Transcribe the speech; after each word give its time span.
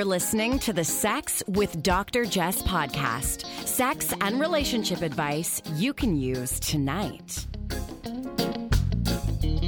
You're 0.00 0.06
listening 0.06 0.58
to 0.60 0.72
the 0.72 0.82
Sex 0.82 1.42
with 1.46 1.82
Dr. 1.82 2.24
Jess 2.24 2.62
podcast. 2.62 3.44
Sex 3.66 4.14
and 4.22 4.40
relationship 4.40 5.02
advice 5.02 5.60
you 5.74 5.92
can 5.92 6.16
use 6.16 6.58
tonight. 6.58 7.46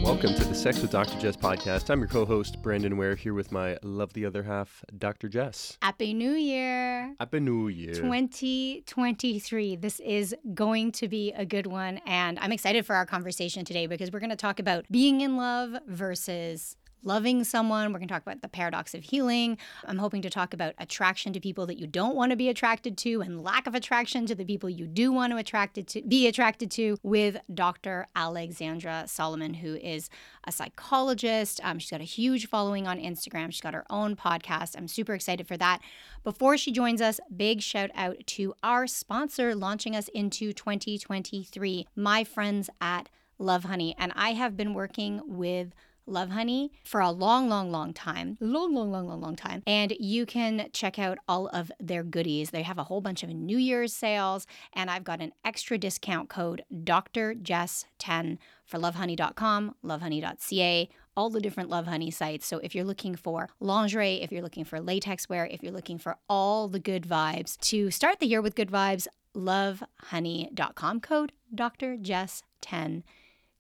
Welcome 0.03 0.35
to 0.35 0.45
the 0.45 0.55
Sex 0.55 0.81
with 0.81 0.91
Dr. 0.91 1.21
Jess 1.21 1.37
podcast. 1.37 1.91
I'm 1.91 1.99
your 1.99 2.09
co 2.09 2.25
host, 2.25 2.63
Brandon 2.63 2.97
Ware, 2.97 3.15
here 3.15 3.35
with 3.35 3.53
my 3.53 3.77
lovely 3.83 4.25
other 4.25 4.43
half, 4.43 4.83
Dr. 4.97 5.29
Jess. 5.29 5.77
Happy 5.83 6.15
New 6.15 6.33
Year. 6.33 7.15
Happy 7.21 7.39
New 7.39 7.69
Year. 7.69 7.93
2023. 7.93 9.77
This 9.77 10.01
is 10.01 10.35
going 10.55 10.93
to 10.93 11.09
be 11.09 11.33
a 11.33 11.45
good 11.45 11.67
one. 11.67 12.01
And 12.07 12.39
I'm 12.39 12.53
excited 12.53 12.87
for 12.87 12.97
our 12.97 13.05
conversation 13.05 13.67
today 13.67 13.87
because 13.87 14.11
we're 14.11 14.21
going 14.21 14.31
to 14.31 14.37
talk 14.37 14.59
about 14.59 14.87
being 14.91 15.21
in 15.21 15.37
love 15.37 15.77
versus 15.87 16.79
loving 17.05 17.45
someone. 17.45 17.93
We're 17.93 17.99
going 17.99 18.09
to 18.09 18.15
talk 18.15 18.23
about 18.23 18.43
the 18.43 18.49
paradox 18.49 18.95
of 18.95 19.05
healing. 19.05 19.59
I'm 19.87 19.99
hoping 19.99 20.23
to 20.23 20.31
talk 20.31 20.55
about 20.55 20.75
attraction 20.79 21.33
to 21.33 21.41
people 21.41 21.67
that 21.67 21.79
you 21.79 21.87
don't 21.87 22.17
want 22.17 22.31
to 22.31 22.37
be 22.37 22.49
attracted 22.49 22.97
to 22.99 23.21
and 23.21 23.43
lack 23.43 23.67
of 23.67 23.75
attraction 23.75 24.27
to 24.27 24.35
the 24.35 24.45
people 24.45 24.71
you 24.71 24.87
do 24.87 25.13
want 25.13 25.33
to 25.33 25.43
attracted 25.43 25.89
to 25.89 26.03
be 26.03 26.27
attracted 26.27 26.71
to 26.71 26.97
with 27.03 27.37
Dr. 27.53 28.07
Alexandra 28.15 29.05
Solomon 29.07 29.55
who 29.55 29.75
is 29.75 30.09
a 30.45 30.53
psychologist. 30.53 31.61
Um, 31.63 31.79
she's 31.79 31.91
got 31.91 32.01
a 32.01 32.05
huge 32.05 32.49
following 32.49 32.87
on 32.87 32.99
Instagram. 32.99 33.51
She's 33.51 33.61
got 33.61 33.75
her 33.75 33.85
own 33.91 34.17
podcast. 34.17 34.77
I'm 34.77 34.89
super 34.89 35.15
excited 35.15 35.47
for 35.47 35.57
that. 35.57 35.81
Before 36.25 36.57
she 36.57 36.73
joins 36.73 37.01
us, 37.01 37.21
big 37.35 37.61
shout 37.61 37.91
out 37.95 38.17
to 38.29 38.55
our 38.63 38.87
sponsor 38.87 39.55
launching 39.55 39.97
us 39.97 40.09
into 40.09 40.53
2023, 40.53 41.89
my 41.97 42.25
friends 42.25 42.71
at 42.81 43.09
Lovehoney. 43.41 43.95
And 43.99 44.13
I 44.15 44.33
have 44.33 44.57
been 44.57 44.75
working 44.75 45.21
with 45.27 45.75
Lovehoney 46.09 46.71
for 46.85 47.01
a 47.01 47.11
long, 47.11 47.49
long, 47.49 47.71
long 47.71 47.93
time. 47.93 48.37
Long, 48.41 48.75
long, 48.75 48.91
long, 48.91 49.07
long, 49.07 49.21
long 49.21 49.37
time. 49.37 49.63
And 49.67 49.93
you 49.99 50.27
can 50.27 50.69
check 50.73 50.99
out 50.99 51.19
all 51.29 51.49
of 51.49 51.71
their 51.81 52.03
goodies. 52.03 52.51
They 52.51 52.63
have 52.63 52.79
a 52.79 52.85
whole 52.85 53.01
bunch 53.01 53.23
of 53.23 53.31
New 53.31 53.59
Year's 53.59 53.93
sales, 53.93 54.47
and 54.73 54.91
I've 54.91 55.05
got 55.05 55.21
an 55.21 55.33
extra 55.45 55.79
discount 55.79 56.29
code 56.29 56.65
Dr. 56.85 57.35
Jess 57.35 57.85
10 57.99 58.39
for 58.65 58.79
lovehoney.com, 58.79 59.75
lovehoney.ca, 59.85 60.89
all 61.17 61.31
the 61.31 61.41
different 61.41 61.71
Lovehoney 61.71 62.13
sites. 62.13 62.47
So 62.47 62.59
if 62.59 62.75
you're 62.75 62.85
looking 62.85 63.17
for 63.17 63.49
lingerie, 63.61 64.23
if 64.23 64.33
you're 64.33 64.43
looking 64.43 64.65
for 64.65 64.81
latex 64.81 65.29
wear, 65.29 65.47
if 65.47 65.63
you're 65.63 65.73
looking 65.73 65.99
for 65.99 66.17
all 66.29 66.69
the 66.69 66.81
good 66.81 67.03
vibes 67.03 67.59
to 67.61 67.91
start 67.91 68.19
the 68.19 68.27
year 68.27 68.41
with 68.41 68.55
good 68.55 68.71
vibes, 68.71 69.07
lovehoney.com 69.35 71.01
code 71.01 71.33
Dr. 71.55 71.97
Jess 71.97 72.43
10 72.61 73.05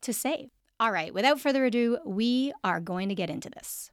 to 0.01 0.13
save. 0.13 0.51
All 0.83 0.91
right, 0.91 1.15
without 1.15 1.39
further 1.39 1.65
ado, 1.65 1.99
we 2.05 2.53
are 2.65 2.81
going 2.81 3.09
to 3.09 3.15
get 3.15 3.31
into 3.31 3.49
this. 3.49 3.93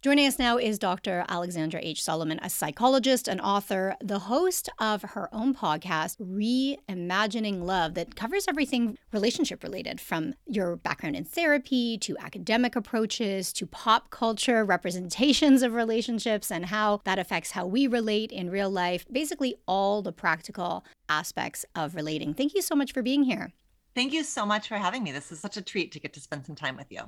Joining 0.00 0.28
us 0.28 0.38
now 0.38 0.58
is 0.58 0.78
Dr. 0.78 1.24
Alexandra 1.28 1.80
H. 1.82 2.00
Solomon, 2.00 2.38
a 2.40 2.48
psychologist, 2.48 3.26
an 3.26 3.40
author, 3.40 3.96
the 4.00 4.20
host 4.20 4.68
of 4.78 5.02
her 5.02 5.28
own 5.32 5.56
podcast, 5.56 6.18
Reimagining 6.20 7.64
Love, 7.64 7.94
that 7.94 8.14
covers 8.14 8.46
everything 8.46 8.96
relationship 9.12 9.64
related 9.64 10.00
from 10.00 10.34
your 10.46 10.76
background 10.76 11.16
in 11.16 11.24
therapy 11.24 11.98
to 11.98 12.16
academic 12.18 12.76
approaches 12.76 13.52
to 13.54 13.66
pop 13.66 14.10
culture 14.10 14.64
representations 14.64 15.62
of 15.62 15.74
relationships 15.74 16.52
and 16.52 16.66
how 16.66 17.00
that 17.02 17.18
affects 17.18 17.50
how 17.50 17.66
we 17.66 17.88
relate 17.88 18.30
in 18.30 18.50
real 18.50 18.70
life. 18.70 19.04
Basically, 19.10 19.56
all 19.66 20.00
the 20.00 20.12
practical 20.12 20.84
aspects 21.08 21.64
of 21.74 21.96
relating. 21.96 22.34
Thank 22.34 22.54
you 22.54 22.62
so 22.62 22.76
much 22.76 22.92
for 22.92 23.02
being 23.02 23.24
here. 23.24 23.50
Thank 23.94 24.12
you 24.12 24.22
so 24.22 24.46
much 24.46 24.68
for 24.68 24.76
having 24.76 25.02
me. 25.02 25.12
This 25.12 25.32
is 25.32 25.40
such 25.40 25.56
a 25.56 25.62
treat 25.62 25.92
to 25.92 26.00
get 26.00 26.12
to 26.14 26.20
spend 26.20 26.46
some 26.46 26.54
time 26.54 26.76
with 26.76 26.90
you. 26.90 27.02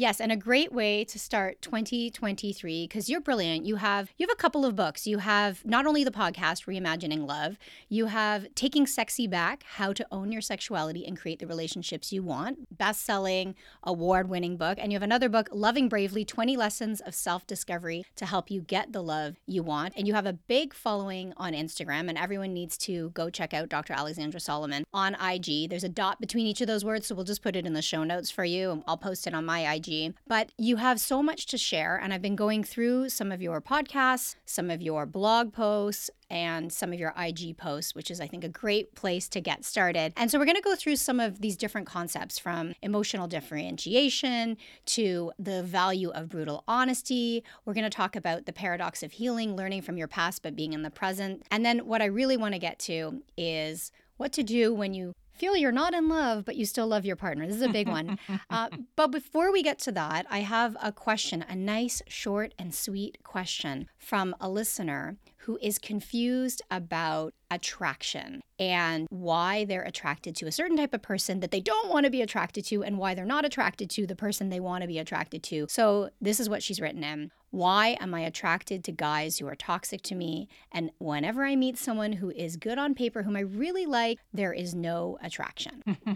Yes, 0.00 0.20
and 0.20 0.30
a 0.30 0.36
great 0.36 0.70
way 0.70 1.02
to 1.06 1.18
start 1.18 1.60
2023 1.60 2.84
because 2.86 3.10
you're 3.10 3.20
brilliant. 3.20 3.66
You 3.66 3.74
have 3.74 4.12
you 4.16 4.28
have 4.28 4.32
a 4.32 4.40
couple 4.40 4.64
of 4.64 4.76
books. 4.76 5.08
You 5.08 5.18
have 5.18 5.64
not 5.64 5.86
only 5.86 6.04
the 6.04 6.12
podcast 6.12 6.66
Reimagining 6.66 7.26
Love, 7.26 7.58
you 7.88 8.06
have 8.06 8.46
Taking 8.54 8.86
Sexy 8.86 9.26
Back: 9.26 9.64
How 9.70 9.92
to 9.92 10.06
Own 10.12 10.30
Your 10.30 10.40
Sexuality 10.40 11.04
and 11.04 11.18
Create 11.18 11.40
the 11.40 11.48
Relationships 11.48 12.12
You 12.12 12.22
Want, 12.22 12.78
best-selling, 12.78 13.56
award-winning 13.82 14.56
book, 14.56 14.78
and 14.80 14.92
you 14.92 14.94
have 14.94 15.02
another 15.02 15.28
book, 15.28 15.48
Loving 15.50 15.88
Bravely: 15.88 16.24
20 16.24 16.56
Lessons 16.56 17.00
of 17.00 17.12
Self-Discovery 17.12 18.04
to 18.14 18.24
help 18.24 18.52
you 18.52 18.60
get 18.60 18.92
the 18.92 19.02
love 19.02 19.40
you 19.48 19.64
want. 19.64 19.94
And 19.96 20.06
you 20.06 20.14
have 20.14 20.26
a 20.26 20.32
big 20.32 20.74
following 20.74 21.32
on 21.36 21.54
Instagram 21.54 22.08
and 22.08 22.16
everyone 22.16 22.54
needs 22.54 22.78
to 22.78 23.10
go 23.14 23.30
check 23.30 23.52
out 23.52 23.68
Dr. 23.68 23.94
Alexandra 23.94 24.38
Solomon 24.38 24.84
on 24.94 25.16
IG. 25.16 25.68
There's 25.68 25.82
a 25.82 25.88
dot 25.88 26.20
between 26.20 26.46
each 26.46 26.60
of 26.60 26.68
those 26.68 26.84
words, 26.84 27.08
so 27.08 27.16
we'll 27.16 27.24
just 27.24 27.42
put 27.42 27.56
it 27.56 27.66
in 27.66 27.72
the 27.72 27.82
show 27.82 28.04
notes 28.04 28.30
for 28.30 28.44
you. 28.44 28.84
I'll 28.86 28.96
post 28.96 29.26
it 29.26 29.34
on 29.34 29.44
my 29.44 29.74
IG 29.74 29.87
but 30.26 30.52
you 30.58 30.76
have 30.76 31.00
so 31.00 31.22
much 31.22 31.46
to 31.46 31.58
share. 31.58 31.96
And 31.96 32.12
I've 32.12 32.22
been 32.22 32.36
going 32.36 32.64
through 32.64 33.08
some 33.08 33.32
of 33.32 33.40
your 33.40 33.60
podcasts, 33.60 34.36
some 34.44 34.70
of 34.70 34.82
your 34.82 35.06
blog 35.06 35.52
posts, 35.52 36.10
and 36.30 36.72
some 36.72 36.92
of 36.92 36.98
your 36.98 37.14
IG 37.16 37.56
posts, 37.56 37.94
which 37.94 38.10
is, 38.10 38.20
I 38.20 38.26
think, 38.26 38.44
a 38.44 38.48
great 38.48 38.94
place 38.94 39.28
to 39.30 39.40
get 39.40 39.64
started. 39.64 40.12
And 40.16 40.30
so 40.30 40.38
we're 40.38 40.44
going 40.44 40.56
to 40.56 40.62
go 40.62 40.74
through 40.74 40.96
some 40.96 41.20
of 41.20 41.40
these 41.40 41.56
different 41.56 41.86
concepts 41.86 42.38
from 42.38 42.74
emotional 42.82 43.26
differentiation 43.26 44.56
to 44.86 45.32
the 45.38 45.62
value 45.62 46.10
of 46.10 46.28
brutal 46.28 46.64
honesty. 46.68 47.42
We're 47.64 47.74
going 47.74 47.84
to 47.84 47.90
talk 47.90 48.14
about 48.14 48.46
the 48.46 48.52
paradox 48.52 49.02
of 49.02 49.12
healing, 49.12 49.56
learning 49.56 49.82
from 49.82 49.96
your 49.96 50.08
past, 50.08 50.42
but 50.42 50.54
being 50.54 50.72
in 50.72 50.82
the 50.82 50.90
present. 50.90 51.46
And 51.50 51.64
then 51.64 51.80
what 51.80 52.02
I 52.02 52.06
really 52.06 52.36
want 52.36 52.54
to 52.54 52.58
get 52.58 52.78
to 52.80 53.22
is 53.36 53.90
what 54.18 54.32
to 54.32 54.42
do 54.42 54.74
when 54.74 54.92
you 54.94 55.14
feel 55.38 55.56
you're 55.56 55.72
not 55.72 55.94
in 55.94 56.08
love, 56.08 56.44
but 56.44 56.56
you 56.56 56.66
still 56.66 56.86
love 56.86 57.04
your 57.04 57.16
partner. 57.16 57.46
This 57.46 57.56
is 57.56 57.62
a 57.62 57.68
big 57.68 57.88
one. 57.88 58.18
uh, 58.50 58.68
but 58.96 59.08
before 59.08 59.52
we 59.52 59.62
get 59.62 59.78
to 59.80 59.92
that, 59.92 60.26
I 60.28 60.40
have 60.40 60.76
a 60.82 60.92
question, 60.92 61.44
a 61.48 61.54
nice, 61.54 62.02
short, 62.08 62.54
and 62.58 62.74
sweet 62.74 63.18
question 63.22 63.88
from 63.98 64.34
a 64.40 64.48
listener 64.48 65.16
who 65.38 65.58
is 65.62 65.78
confused 65.78 66.62
about 66.70 67.34
attraction 67.50 68.42
and 68.58 69.06
why 69.10 69.64
they're 69.64 69.82
attracted 69.82 70.36
to 70.36 70.46
a 70.46 70.52
certain 70.52 70.76
type 70.76 70.92
of 70.92 71.02
person 71.02 71.40
that 71.40 71.50
they 71.50 71.60
don't 71.60 71.88
want 71.88 72.04
to 72.04 72.10
be 72.10 72.20
attracted 72.20 72.64
to 72.66 72.82
and 72.82 72.98
why 72.98 73.14
they're 73.14 73.24
not 73.24 73.44
attracted 73.44 73.88
to 73.88 74.06
the 74.06 74.16
person 74.16 74.48
they 74.48 74.60
want 74.60 74.82
to 74.82 74.88
be 74.88 74.98
attracted 74.98 75.42
to. 75.42 75.66
So, 75.68 76.10
this 76.20 76.40
is 76.40 76.48
what 76.48 76.62
she's 76.62 76.80
written 76.80 77.04
in. 77.04 77.30
Why 77.50 77.96
am 78.00 78.12
I 78.14 78.20
attracted 78.20 78.84
to 78.84 78.92
guys 78.92 79.38
who 79.38 79.46
are 79.46 79.54
toxic 79.54 80.02
to 80.02 80.14
me? 80.14 80.48
And 80.70 80.90
whenever 80.98 81.44
I 81.44 81.56
meet 81.56 81.78
someone 81.78 82.12
who 82.12 82.30
is 82.30 82.56
good 82.56 82.76
on 82.76 82.94
paper, 82.94 83.22
whom 83.22 83.36
I 83.36 83.40
really 83.40 83.86
like, 83.86 84.18
there 84.34 84.52
is 84.52 84.74
no 84.74 85.16
attraction. 85.22 85.82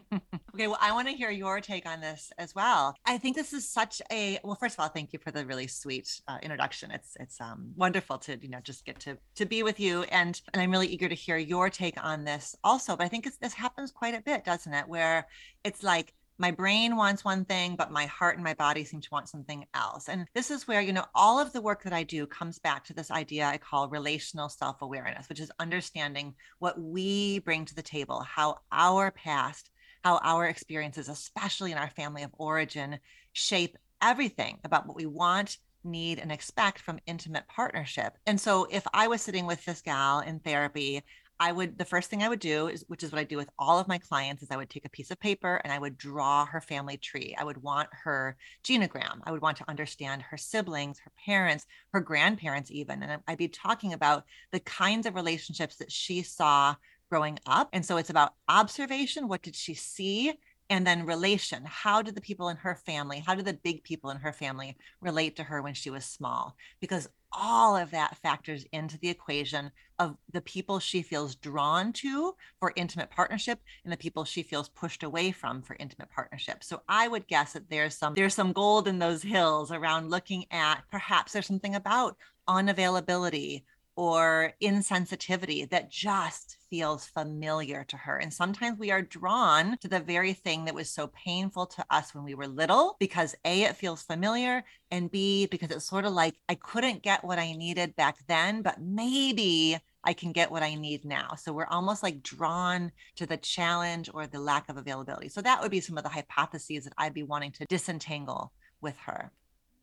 okay, 0.55 0.67
well, 0.67 0.79
I 0.79 0.93
want 0.93 1.09
to 1.09 1.15
hear 1.15 1.31
your 1.31 1.63
take 1.63 1.87
on 1.87 2.01
this 2.01 2.33
as 2.37 2.55
well. 2.55 2.95
I 3.07 3.17
think 3.17 3.37
this 3.37 3.55
is 3.55 3.67
such 3.67 4.03
a 4.11 4.39
well. 4.45 4.57
First 4.57 4.75
of 4.75 4.81
all, 4.81 4.89
thank 4.89 5.15
you 5.15 5.19
for 5.19 5.31
the 5.31 5.47
really 5.47 5.67
sweet 5.69 6.21
uh, 6.29 6.37
introduction. 6.43 6.91
It's 6.91 7.17
it's 7.19 7.41
um, 7.41 7.73
wonderful 7.77 8.19
to 8.19 8.39
you 8.43 8.51
know 8.51 8.61
just 8.63 8.85
get 8.85 9.01
to 9.01 9.12
to 9.37 9.47
be 9.47 9.63
with 9.63 9.81
you, 9.81 10.03
and 10.05 10.41
and 10.53 10.63
I'm 10.63 10.71
really 10.71 10.89
eager 10.89 11.09
to 11.09 11.15
hear 11.15 11.37
your 11.37 11.71
take 11.71 12.03
on 12.03 12.25
this 12.25 12.57
also. 12.65 12.97
But 12.97 13.05
I 13.05 13.09
think 13.09 13.29
this 13.41 13.55
happens 13.55 13.91
quite 13.91 14.15
a 14.15 14.21
bit, 14.21 14.45
doesn't 14.45 14.73
it? 14.73 14.89
Where 14.89 15.27
it's 15.65 15.83
like 15.83 16.15
my 16.39 16.51
brain 16.51 16.97
wants 16.97 17.25
one 17.25 17.45
thing, 17.45 17.77
but 17.77 17.93
my 17.93 18.07
heart 18.07 18.35
and 18.37 18.45
my 18.45 18.55
body 18.55 18.85
seem 18.85 19.01
to 19.01 19.09
want 19.13 19.29
something 19.29 19.65
else. 19.75 20.09
And 20.09 20.27
this 20.35 20.51
is 20.51 20.67
where, 20.67 20.81
you 20.81 20.93
know, 20.93 21.05
all 21.15 21.39
of 21.39 21.53
the 21.53 21.61
work 21.61 21.85
that 21.85 21.93
I 21.93 22.03
do 22.03 22.27
comes 22.27 22.59
back 22.59 22.85
to 22.87 22.95
this 22.95 23.11
idea 23.11 23.47
I 23.47 23.59
call 23.59 23.89
relational 23.89 24.49
self 24.49 24.83
awareness, 24.83 25.29
which 25.29 25.41
is 25.41 25.53
understanding 25.61 26.35
what 26.59 26.81
we 26.81 27.39
bring 27.41 27.65
to 27.67 27.75
the 27.75 27.83
table, 27.83 28.21
how 28.23 28.59
our 28.73 29.11
past, 29.11 29.71
how 30.03 30.19
our 30.25 30.47
experiences, 30.47 31.09
especially 31.09 31.71
in 31.71 31.79
our 31.79 31.91
family 31.91 32.23
of 32.23 32.31
origin, 32.39 32.99
shape 33.33 33.77
everything 34.01 34.59
about 34.65 34.87
what 34.87 34.97
we 34.97 35.07
want, 35.07 35.59
need 35.85 36.19
and 36.19 36.33
expect 36.33 36.81
from 36.81 36.99
intimate 37.07 37.47
partnership. 37.49 38.17
And 38.27 38.41
so 38.41 38.67
if 38.71 38.87
I 38.95 39.09
was 39.09 39.23
sitting 39.23 39.47
with 39.47 39.65
this 39.65 39.83
gal 39.83 40.21
in 40.21 40.41
therapy 40.41 41.03
I 41.43 41.51
would 41.51 41.77
the 41.77 41.85
first 41.85 42.09
thing 42.09 42.23
I 42.23 42.29
would 42.29 42.39
do 42.39 42.69
is 42.69 42.85
which 42.87 43.03
is 43.03 43.11
what 43.11 43.19
I 43.19 43.25
do 43.25 43.37
with 43.37 43.51
all 43.59 43.81
of 43.81 43.89
my 43.89 43.99
clients 43.99 44.45
is 44.45 44.51
I 44.53 44.57
would 44.57 44.71
take 44.71 44.85
a 44.85 44.91
piece 44.91 45.11
of 45.11 45.19
paper 45.19 45.61
and 45.65 45.73
I 45.73 45.79
would 45.81 45.99
draw 45.99 46.47
her 46.47 46.61
family 46.61 46.97
tree. 46.97 47.35
I 47.37 47.43
would 47.43 47.61
want 47.61 47.89
her 48.05 48.37
genogram. 48.63 49.19
I 49.25 49.33
would 49.33 49.43
want 49.43 49.57
to 49.57 49.69
understand 49.69 50.23
her 50.23 50.37
siblings, 50.37 51.01
her 51.01 51.11
parents, 51.27 51.67
her 51.93 52.01
grandparents 52.01 52.71
even 52.71 53.03
and 53.03 53.21
I'd 53.27 53.39
be 53.39 53.49
talking 53.49 53.93
about 53.93 54.25
the 54.53 54.61
kinds 54.61 55.05
of 55.05 55.17
relationships 55.17 55.75
that 55.77 55.91
she 55.91 56.23
saw 56.23 56.77
growing 57.11 57.41
up. 57.45 57.71
And 57.73 57.85
so 57.85 57.97
it's 57.97 58.11
about 58.11 58.35
observation, 58.49 59.27
what 59.27 59.43
did 59.43 59.57
she 59.57 59.75
see? 59.75 60.33
And 60.71 60.87
then 60.87 61.07
relation 61.07 61.63
how 61.65 62.03
did 62.03 62.15
the 62.15 62.21
people 62.21 62.49
in 62.49 62.57
her 62.57 62.75
family 62.75 63.23
how 63.27 63.35
did 63.35 63.45
the 63.45 63.53
big 63.53 63.83
people 63.85 64.11
in 64.11 64.17
her 64.19 64.33
family 64.33 64.77
relate 65.01 65.37
to 65.37 65.43
her 65.43 65.63
when 65.63 65.75
she 65.75 65.91
was 65.91 66.05
small? 66.05 66.57
Because 66.81 67.09
all 67.33 67.77
of 67.77 67.91
that 67.91 68.17
factors 68.19 68.67
into 68.73 68.99
the 68.99 69.09
equation 69.09 69.71
of 69.99 70.17
the 70.33 70.41
people 70.43 70.79
she 70.79 71.01
feels 71.01 71.35
drawn 71.35 71.93
to 71.93 72.35
for 72.59 72.73
intimate 72.77 73.11
partnership 73.11 73.59
and 73.85 73.93
the 73.93 73.97
people 73.97 74.25
she 74.25 74.43
feels 74.43 74.69
pushed 74.69 75.03
away 75.03 75.33
from 75.33 75.63
for 75.63 75.77
intimate 75.79 76.11
partnership. 76.11 76.63
So 76.63 76.83
i 76.89 77.09
would 77.09 77.27
guess 77.27 77.53
that 77.55 77.69
there's 77.71 77.97
some 77.97 78.15
there's 78.15 78.35
some 78.35 78.53
gold 78.53 78.89
in 78.89 78.99
those 78.99 79.23
hills 79.23 79.73
around 79.73 80.11
looking 80.11 80.45
at 80.51 80.83
perhaps 80.91 81.33
there's 81.33 81.47
something 81.47 81.75
about 81.75 82.17
unavailability 82.49 83.63
or 83.97 84.53
insensitivity 84.63 85.69
that 85.71 85.91
just 85.91 86.57
feels 86.71 87.05
familiar 87.05 87.85
to 87.85 87.97
her. 87.97 88.17
And 88.17 88.33
sometimes 88.33 88.79
we 88.79 88.91
are 88.91 89.03
drawn 89.03 89.77
to 89.79 89.89
the 89.89 90.01
very 90.01 90.33
thing 90.33 90.65
that 90.65 90.75
was 90.75 90.89
so 90.89 91.09
painful 91.09 91.67
to 91.67 91.85
us 91.91 92.15
when 92.15 92.25
we 92.25 92.35
were 92.35 92.47
little 92.47 92.97
because 92.99 93.35
A, 93.45 93.65
it 93.65 93.77
feels 93.77 94.03
familiar, 94.03 94.65
and 94.91 95.11
B, 95.11 95.47
because 95.47 95.71
it's 95.71 95.89
sort 95.89 96.07
of 96.07 96.13
like 96.13 96.37
I 96.49 96.55
couldn't 96.55 97.03
get 97.03 97.25
what 97.25 97.39
I 97.39 97.53
needed 97.53 97.95
back 97.97 98.19
then, 98.27 98.63
but 98.63 98.81
maybe 98.81 99.79
I 100.05 100.15
can 100.15 100.33
get 100.33 100.51
what 100.51 100.63
I 100.63 100.75
need 100.75 101.05
now. 101.05 101.35
So 101.37 101.53
we're 101.53 101.67
almost 101.67 102.03
like 102.03 102.23
drawn 102.23 102.93
to 103.17 103.27
the 103.27 103.37
challenge 103.37 104.11
or 104.13 104.27
the 104.27 104.41
lack 104.41 104.69
of 104.69 104.77
availability. 104.77 105.29
So 105.29 105.43
that 105.43 105.61
would 105.61 105.71
be 105.71 105.81
some 105.81 105.97
of 105.99 106.03
the 106.03 106.09
hypotheses 106.09 106.85
that 106.85 106.95
I'd 106.99 107.15
be 107.15 107.23
wanting 107.23 107.53
to 107.53 107.67
disentangle 107.67 108.53
with 108.81 108.97
her. 108.99 109.31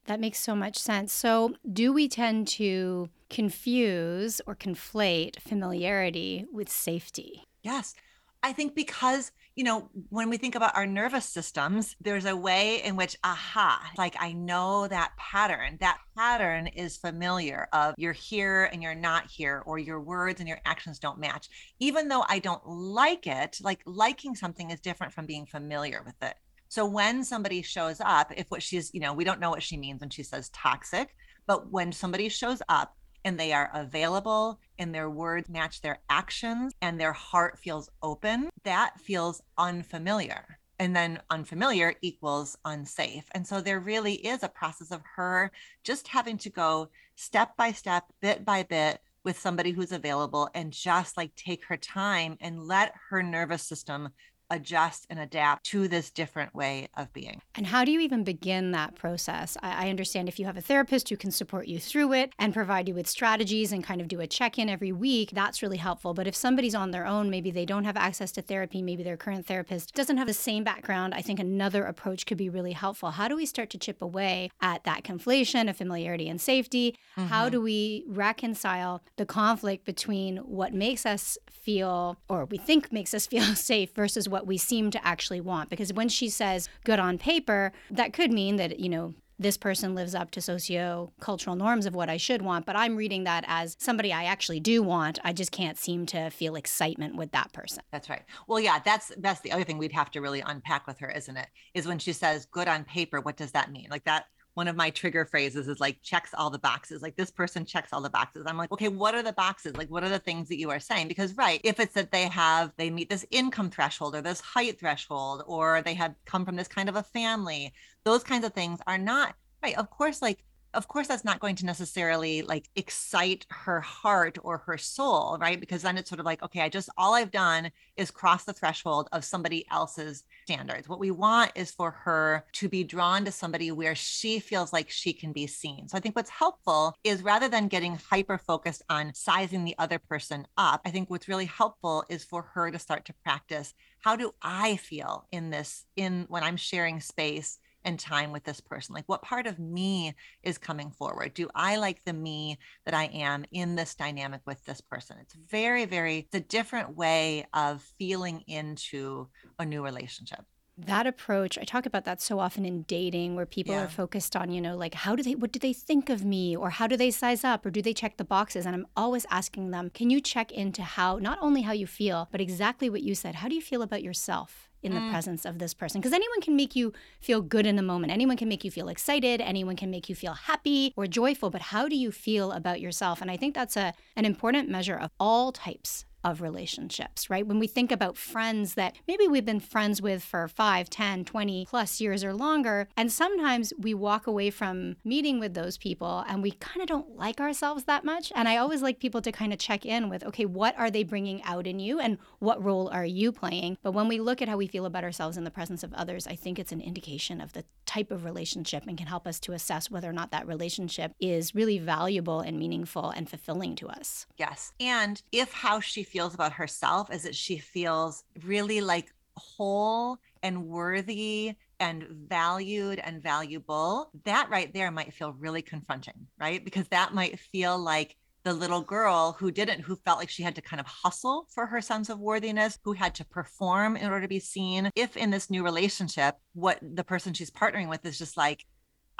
That 0.09 0.19
makes 0.19 0.39
so 0.39 0.55
much 0.55 0.75
sense. 0.75 1.13
So, 1.13 1.53
do 1.71 1.93
we 1.93 2.07
tend 2.07 2.47
to 2.47 3.09
confuse 3.29 4.41
or 4.47 4.55
conflate 4.55 5.39
familiarity 5.39 6.47
with 6.51 6.67
safety? 6.67 7.43
Yes. 7.61 7.93
I 8.41 8.51
think 8.51 8.73
because, 8.73 9.31
you 9.55 9.63
know, 9.63 9.87
when 10.09 10.31
we 10.31 10.37
think 10.37 10.55
about 10.55 10.75
our 10.75 10.87
nervous 10.87 11.25
systems, 11.25 11.95
there's 12.01 12.25
a 12.25 12.35
way 12.35 12.81
in 12.81 12.95
which, 12.95 13.17
aha, 13.23 13.91
like 13.99 14.15
I 14.19 14.33
know 14.33 14.87
that 14.87 15.11
pattern. 15.17 15.77
That 15.79 15.99
pattern 16.17 16.65
is 16.65 16.97
familiar 16.97 17.67
of 17.71 17.93
you're 17.95 18.11
here 18.11 18.67
and 18.73 18.81
you're 18.81 18.95
not 18.95 19.29
here, 19.29 19.61
or 19.67 19.77
your 19.77 20.01
words 20.01 20.39
and 20.39 20.49
your 20.49 20.59
actions 20.65 20.97
don't 20.97 21.19
match. 21.19 21.49
Even 21.79 22.07
though 22.07 22.25
I 22.27 22.39
don't 22.39 22.65
like 22.65 23.27
it, 23.27 23.59
like 23.61 23.81
liking 23.85 24.33
something 24.33 24.71
is 24.71 24.79
different 24.79 25.13
from 25.13 25.27
being 25.27 25.45
familiar 25.45 26.01
with 26.03 26.15
it. 26.23 26.35
So 26.69 26.85
when 26.85 27.23
somebody 27.23 27.63
shows 27.63 27.99
up, 27.99 28.31
if 28.37 28.49
what 28.49 28.61
she's, 28.61 28.91
you 28.93 28.99
know, 28.99 29.13
we 29.13 29.23
don't 29.23 29.39
know 29.39 29.49
what 29.49 29.63
she 29.63 29.75
means 29.75 30.01
when 30.01 30.11
she 30.11 30.21
says 30.21 30.49
toxic, 30.49 31.15
but 31.47 31.71
when 31.71 31.91
somebody 31.91 32.29
shows 32.29 32.61
up 32.69 32.95
and 33.25 33.39
they 33.39 33.51
are 33.51 33.71
available 33.73 34.59
and 34.77 34.93
their 34.93 35.09
words 35.09 35.49
match 35.49 35.81
their 35.81 35.97
actions 36.09 36.71
and 36.81 36.99
their 36.99 37.11
heart 37.11 37.57
feels 37.57 37.89
open, 38.03 38.49
that 38.63 38.99
feels 38.99 39.41
unfamiliar. 39.57 40.59
And 40.77 40.95
then 40.95 41.19
unfamiliar 41.31 41.95
equals 42.01 42.55
unsafe. 42.63 43.25
And 43.31 43.45
so 43.45 43.59
there 43.59 43.79
really 43.79 44.13
is 44.13 44.43
a 44.43 44.47
process 44.47 44.91
of 44.91 45.01
her 45.15 45.51
just 45.83 46.07
having 46.07 46.37
to 46.37 46.49
go 46.51 46.89
step 47.15 47.57
by 47.57 47.71
step, 47.71 48.05
bit 48.21 48.45
by 48.45 48.63
bit, 48.63 48.99
with 49.25 49.37
somebody 49.37 49.71
who's 49.71 49.91
available 49.91 50.49
and 50.53 50.71
just 50.71 51.17
like 51.17 51.35
take 51.35 51.65
her 51.65 51.75
time 51.75 52.37
and 52.39 52.63
let 52.63 52.93
her 53.09 53.21
nervous 53.21 53.63
system 53.63 54.09
adjust 54.49 55.05
and 55.09 55.19
adapt 55.19 55.65
to 55.65 55.87
this 55.87 56.09
different 56.09 56.53
way 56.55 56.87
of 56.95 57.11
being. 57.13 57.41
And 57.55 57.67
how 57.67 57.83
do 57.85 57.91
you 57.91 57.99
even 57.99 58.23
begin 58.23 58.71
that 58.71 58.95
process? 58.95 59.57
I, 59.61 59.85
I, 59.85 59.89
understand 59.89 60.27
if 60.27 60.39
you 60.39 60.45
have 60.45 60.57
a 60.57 60.61
therapist 60.61 61.09
who 61.09 61.17
can 61.17 61.31
support 61.31 61.67
you 61.67 61.79
through 61.79 62.13
it 62.13 62.33
and 62.39 62.53
provide 62.53 62.87
you 62.87 62.93
with 62.93 63.07
strategies 63.07 63.71
and 63.71 63.83
kind 63.83 64.01
of 64.01 64.07
do 64.07 64.19
a 64.19 64.27
check 64.27 64.57
in 64.57 64.69
every 64.69 64.91
week, 64.91 65.31
that's 65.31 65.61
really 65.61 65.77
helpful. 65.77 66.13
But 66.13 66.27
if 66.27 66.35
somebody's 66.35 66.75
on 66.75 66.91
their 66.91 67.05
own, 67.05 67.29
maybe 67.29 67.51
they 67.51 67.65
don't 67.65 67.83
have 67.83 67.97
access 67.97 68.31
to 68.33 68.41
therapy, 68.41 68.81
maybe 68.81 69.03
their 69.03 69.17
current 69.17 69.45
therapist 69.45 69.93
doesn't 69.93 70.17
have 70.17 70.27
the 70.27 70.33
same 70.33 70.63
background, 70.63 71.13
I 71.13 71.21
think 71.21 71.39
another 71.39 71.83
approach 71.83 72.25
could 72.25 72.37
be 72.37 72.49
really 72.49 72.73
helpful. 72.73 73.11
How 73.11 73.27
do 73.27 73.35
we 73.35 73.45
start 73.45 73.69
to 73.71 73.77
chip 73.77 74.01
away 74.01 74.51
at 74.61 74.83
that 74.83 75.03
conflation 75.03 75.69
of 75.69 75.77
familiarity 75.77 76.29
and 76.29 76.39
safety? 76.39 76.95
Mm-hmm. 77.17 77.27
How 77.27 77.49
do 77.49 77.61
we 77.61 78.03
reconcile 78.07 79.01
the 79.17 79.25
conflict 79.25 79.85
between 79.85 80.37
what 80.37 80.73
makes 80.73 81.05
us 81.05 81.37
feel 81.49 82.17
or 82.29 82.45
we 82.45 82.57
think 82.57 82.91
makes 82.91 83.13
us 83.13 83.27
feel 83.33 83.43
safe 83.55 83.93
versus 83.93 84.27
what 84.27 84.38
what 84.39 84.47
we 84.47 84.57
seem 84.57 84.89
to 84.89 85.05
actually 85.05 85.41
want. 85.41 85.69
Because 85.69 85.91
when 85.91 86.07
she 86.07 86.29
says 86.29 86.69
good 86.85 86.97
on 86.97 87.17
paper, 87.17 87.73
that 87.91 88.13
could 88.13 88.31
mean 88.31 88.55
that, 88.55 88.79
you 88.79 88.87
know, 88.87 89.13
this 89.37 89.57
person 89.57 89.95
lives 89.95 90.15
up 90.15 90.31
to 90.31 90.41
socio-cultural 90.41 91.57
norms 91.57 91.85
of 91.85 91.93
what 91.93 92.09
I 92.09 92.15
should 92.17 92.41
want, 92.41 92.65
but 92.65 92.75
I'm 92.75 92.95
reading 92.95 93.25
that 93.25 93.43
as 93.47 93.75
somebody 93.79 94.13
I 94.13 94.25
actually 94.25 94.59
do 94.61 94.81
want. 94.81 95.19
I 95.23 95.33
just 95.33 95.51
can't 95.51 95.77
seem 95.77 96.05
to 96.07 96.29
feel 96.29 96.55
excitement 96.55 97.15
with 97.15 97.31
that 97.31 97.51
person. 97.51 97.83
That's 97.91 98.09
right. 98.09 98.23
Well, 98.47 98.59
yeah, 98.59 98.79
that's 98.83 99.11
that's 99.17 99.41
the 99.41 99.51
other 99.51 99.63
thing 99.63 99.77
we'd 99.77 99.93
have 99.93 100.11
to 100.11 100.21
really 100.21 100.41
unpack 100.41 100.87
with 100.87 100.99
her, 100.99 101.09
isn't 101.09 101.37
it? 101.37 101.47
Is 101.73 101.87
when 101.87 101.99
she 101.99 102.13
says 102.13 102.47
good 102.51 102.67
on 102.67 102.83
paper, 102.85 103.21
what 103.21 103.37
does 103.37 103.51
that 103.51 103.71
mean? 103.71 103.87
Like 103.89 104.03
that 104.05 104.25
one 104.53 104.67
of 104.67 104.75
my 104.75 104.89
trigger 104.89 105.25
phrases 105.25 105.67
is 105.67 105.79
like 105.79 106.01
checks 106.01 106.33
all 106.33 106.49
the 106.49 106.59
boxes. 106.59 107.01
Like 107.01 107.15
this 107.15 107.31
person 107.31 107.65
checks 107.65 107.93
all 107.93 108.01
the 108.01 108.09
boxes. 108.09 108.45
I'm 108.47 108.57
like, 108.57 108.71
okay, 108.71 108.89
what 108.89 109.15
are 109.15 109.23
the 109.23 109.33
boxes? 109.33 109.77
Like, 109.77 109.89
what 109.89 110.03
are 110.03 110.09
the 110.09 110.19
things 110.19 110.49
that 110.49 110.59
you 110.59 110.69
are 110.69 110.79
saying? 110.79 111.07
Because, 111.07 111.35
right, 111.37 111.61
if 111.63 111.79
it's 111.79 111.93
that 111.93 112.11
they 112.11 112.23
have, 112.23 112.71
they 112.77 112.89
meet 112.89 113.09
this 113.09 113.25
income 113.31 113.69
threshold 113.69 114.15
or 114.15 114.21
this 114.21 114.41
height 114.41 114.79
threshold, 114.79 115.43
or 115.47 115.81
they 115.81 115.93
have 115.93 116.15
come 116.25 116.45
from 116.45 116.55
this 116.55 116.67
kind 116.67 116.89
of 116.89 116.95
a 116.95 117.03
family, 117.03 117.73
those 118.03 118.23
kinds 118.23 118.45
of 118.45 118.53
things 118.53 118.79
are 118.87 118.97
not, 118.97 119.35
right. 119.63 119.77
Of 119.77 119.89
course, 119.89 120.21
like 120.21 120.43
of 120.73 120.87
course 120.87 121.07
that's 121.07 121.25
not 121.25 121.39
going 121.39 121.55
to 121.55 121.65
necessarily 121.65 122.41
like 122.41 122.69
excite 122.75 123.45
her 123.49 123.81
heart 123.81 124.37
or 124.43 124.59
her 124.59 124.77
soul 124.77 125.37
right? 125.39 125.59
Because 125.59 125.81
then 125.81 125.97
it's 125.97 126.09
sort 126.09 126.19
of 126.19 126.25
like 126.25 126.43
okay 126.43 126.61
i 126.61 126.69
just 126.69 126.89
all 126.97 127.13
i've 127.13 127.31
done 127.31 127.71
is 127.97 128.11
cross 128.11 128.43
the 128.45 128.53
threshold 128.53 129.07
of 129.11 129.23
somebody 129.23 129.65
else's 129.71 130.23
standards. 130.43 130.87
What 130.87 130.99
we 130.99 131.11
want 131.11 131.51
is 131.55 131.71
for 131.71 131.91
her 131.91 132.45
to 132.53 132.69
be 132.69 132.83
drawn 132.83 133.25
to 133.25 133.31
somebody 133.31 133.71
where 133.71 133.95
she 133.95 134.39
feels 134.39 134.73
like 134.73 134.89
she 134.89 135.13
can 135.13 135.31
be 135.31 135.47
seen. 135.47 135.87
So 135.87 135.97
i 135.97 135.99
think 135.99 136.15
what's 136.15 136.29
helpful 136.29 136.95
is 137.03 137.23
rather 137.23 137.47
than 137.47 137.67
getting 137.67 137.99
hyper 138.09 138.37
focused 138.37 138.83
on 138.89 139.13
sizing 139.13 139.63
the 139.63 139.75
other 139.77 139.99
person 139.99 140.47
up 140.57 140.81
i 140.85 140.89
think 140.89 141.09
what's 141.09 141.27
really 141.27 141.45
helpful 141.45 142.03
is 142.09 142.23
for 142.23 142.41
her 142.41 142.71
to 142.71 142.79
start 142.79 143.05
to 143.05 143.13
practice 143.23 143.73
how 144.01 144.15
do 144.15 144.31
i 144.41 144.75
feel 144.77 145.27
in 145.31 145.49
this 145.49 145.85
in 145.95 146.25
when 146.29 146.43
i'm 146.43 146.57
sharing 146.57 146.99
space 146.99 147.59
and 147.83 147.99
time 147.99 148.31
with 148.31 148.43
this 148.43 148.59
person? 148.61 148.95
Like, 148.95 149.07
what 149.07 149.21
part 149.21 149.47
of 149.47 149.59
me 149.59 150.15
is 150.43 150.57
coming 150.57 150.91
forward? 150.91 151.33
Do 151.33 151.49
I 151.55 151.77
like 151.77 152.03
the 152.03 152.13
me 152.13 152.57
that 152.85 152.93
I 152.93 153.05
am 153.05 153.45
in 153.51 153.75
this 153.75 153.95
dynamic 153.95 154.41
with 154.45 154.63
this 154.65 154.81
person? 154.81 155.17
It's 155.21 155.35
very, 155.49 155.85
very, 155.85 156.19
it's 156.19 156.35
a 156.35 156.39
different 156.39 156.95
way 156.95 157.45
of 157.53 157.81
feeling 157.97 158.41
into 158.47 159.29
a 159.57 159.65
new 159.65 159.83
relationship 159.83 160.45
that 160.85 161.05
approach 161.05 161.57
i 161.57 161.63
talk 161.63 161.85
about 161.85 162.05
that 162.05 162.21
so 162.21 162.39
often 162.39 162.65
in 162.65 162.83
dating 162.83 163.35
where 163.35 163.45
people 163.45 163.73
yeah. 163.73 163.83
are 163.83 163.87
focused 163.87 164.35
on 164.35 164.51
you 164.51 164.61
know 164.61 164.75
like 164.75 164.93
how 164.93 165.15
do 165.15 165.23
they 165.23 165.35
what 165.35 165.51
do 165.51 165.59
they 165.59 165.73
think 165.73 166.09
of 166.09 166.23
me 166.23 166.55
or 166.55 166.69
how 166.69 166.87
do 166.87 166.95
they 166.95 167.11
size 167.11 167.43
up 167.43 167.65
or 167.65 167.71
do 167.71 167.81
they 167.81 167.93
check 167.93 168.17
the 168.17 168.23
boxes 168.23 168.65
and 168.65 168.75
i'm 168.75 168.87
always 168.95 169.25
asking 169.29 169.71
them 169.71 169.89
can 169.89 170.09
you 170.09 170.21
check 170.21 170.51
into 170.51 170.81
how 170.81 171.17
not 171.17 171.37
only 171.41 171.61
how 171.61 171.71
you 171.71 171.87
feel 171.87 172.27
but 172.31 172.41
exactly 172.41 172.89
what 172.89 173.01
you 173.01 173.13
said 173.13 173.35
how 173.35 173.47
do 173.47 173.55
you 173.55 173.61
feel 173.61 173.81
about 173.81 174.03
yourself 174.03 174.69
in 174.81 174.93
the 174.93 174.99
mm. 174.99 175.11
presence 175.11 175.45
of 175.45 175.59
this 175.59 175.73
person 175.73 175.99
because 175.99 176.13
anyone 176.13 176.41
can 176.41 176.55
make 176.55 176.75
you 176.75 176.93
feel 177.19 177.41
good 177.41 177.65
in 177.65 177.75
the 177.75 177.81
moment. 177.81 178.13
Anyone 178.13 178.37
can 178.37 178.47
make 178.47 178.63
you 178.63 178.71
feel 178.71 178.87
excited, 178.87 179.41
anyone 179.41 179.75
can 179.75 179.91
make 179.91 180.09
you 180.09 180.15
feel 180.15 180.33
happy 180.33 180.93
or 180.95 181.07
joyful, 181.07 181.49
but 181.49 181.61
how 181.61 181.87
do 181.87 181.95
you 181.95 182.11
feel 182.11 182.51
about 182.51 182.79
yourself? 182.79 183.21
And 183.21 183.29
I 183.29 183.37
think 183.37 183.55
that's 183.55 183.75
a 183.75 183.93
an 184.15 184.25
important 184.25 184.69
measure 184.69 184.95
of 184.95 185.11
all 185.19 185.51
types 185.51 186.05
of 186.23 186.41
relationships, 186.41 187.29
right? 187.29 187.45
When 187.45 187.59
we 187.59 187.67
think 187.67 187.91
about 187.91 188.17
friends 188.17 188.73
that 188.75 188.95
maybe 189.07 189.27
we've 189.27 189.45
been 189.45 189.59
friends 189.59 190.01
with 190.01 190.23
for 190.23 190.47
5, 190.47 190.89
10, 190.89 191.25
20 191.25 191.65
plus 191.65 192.01
years 192.01 192.23
or 192.23 192.33
longer, 192.33 192.87
and 192.97 193.11
sometimes 193.11 193.73
we 193.79 193.93
walk 193.93 194.27
away 194.27 194.49
from 194.49 194.95
meeting 195.03 195.39
with 195.39 195.53
those 195.53 195.77
people 195.77 196.23
and 196.27 196.41
we 196.41 196.51
kind 196.51 196.81
of 196.81 196.87
don't 196.87 197.15
like 197.15 197.39
ourselves 197.39 197.85
that 197.85 198.03
much. 198.03 198.31
And 198.35 198.47
I 198.47 198.57
always 198.57 198.81
like 198.81 198.99
people 198.99 199.21
to 199.21 199.31
kind 199.31 199.53
of 199.53 199.59
check 199.59 199.85
in 199.85 200.09
with, 200.09 200.23
okay, 200.25 200.45
what 200.45 200.77
are 200.77 200.91
they 200.91 201.03
bringing 201.03 201.41
out 201.43 201.67
in 201.67 201.79
you 201.79 201.99
and 201.99 202.17
what 202.39 202.63
role 202.63 202.89
are 202.89 203.05
you 203.05 203.31
playing? 203.31 203.77
But 203.81 203.93
when 203.93 204.07
we 204.07 204.19
look 204.19 204.41
at 204.41 204.49
how 204.49 204.57
we 204.57 204.67
feel 204.67 204.85
about 204.85 205.03
ourselves 205.03 205.37
in 205.37 205.43
the 205.43 205.51
presence 205.51 205.83
of 205.83 205.93
others, 205.93 206.27
I 206.27 206.35
think 206.35 206.59
it's 206.59 206.71
an 206.71 206.81
indication 206.81 207.41
of 207.41 207.53
the 207.53 207.63
type 207.85 208.11
of 208.11 208.25
relationship 208.25 208.83
and 208.87 208.97
can 208.97 209.07
help 209.07 209.25
us 209.25 209.39
to 209.41 209.53
assess 209.53 209.89
whether 209.89 210.09
or 210.09 210.13
not 210.13 210.31
that 210.31 210.47
relationship 210.47 211.13
is 211.19 211.55
really 211.55 211.79
valuable 211.79 212.39
and 212.41 212.59
meaningful 212.59 213.09
and 213.09 213.29
fulfilling 213.29 213.75
to 213.77 213.87
us. 213.87 214.27
Yes. 214.37 214.73
And 214.79 215.21
if 215.31 215.53
how 215.53 215.79
she 215.79 216.03
feels 216.09 216.33
about 216.33 216.53
herself 216.53 217.13
is 217.13 217.23
that 217.23 217.35
she 217.35 217.57
feels 217.57 218.23
really 218.43 218.81
like 218.81 219.13
whole 219.37 220.17
and 220.43 220.65
worthy 220.65 221.53
and 221.79 222.03
valued 222.27 222.99
and 222.99 223.23
valuable, 223.23 224.11
that 224.25 224.49
right 224.49 224.73
there 224.73 224.91
might 224.91 225.13
feel 225.13 225.33
really 225.33 225.61
confronting, 225.61 226.27
right? 226.39 226.63
Because 226.63 226.87
that 226.89 227.13
might 227.13 227.39
feel 227.39 227.77
like 227.77 228.17
the 228.43 228.53
little 228.53 228.81
girl 228.81 229.35
who 229.37 229.51
didn't, 229.51 229.81
who 229.81 229.95
felt 229.97 230.19
like 230.19 230.29
she 230.29 230.43
had 230.43 230.55
to 230.55 230.61
kind 230.61 230.79
of 230.79 230.85
hustle 230.85 231.45
for 231.53 231.65
her 231.65 231.81
sense 231.81 232.09
of 232.09 232.19
worthiness, 232.19 232.77
who 232.83 232.93
had 232.93 233.13
to 233.15 233.25
perform 233.25 233.95
in 233.95 234.09
order 234.09 234.21
to 234.21 234.27
be 234.27 234.39
seen. 234.39 234.89
If 234.95 235.17
in 235.17 235.29
this 235.29 235.49
new 235.49 235.63
relationship, 235.63 236.35
what 236.53 236.79
the 236.81 237.03
person 237.03 237.33
she's 237.33 237.51
partnering 237.51 237.89
with 237.89 238.05
is 238.05 238.17
just 238.17 238.37
like, 238.37 238.65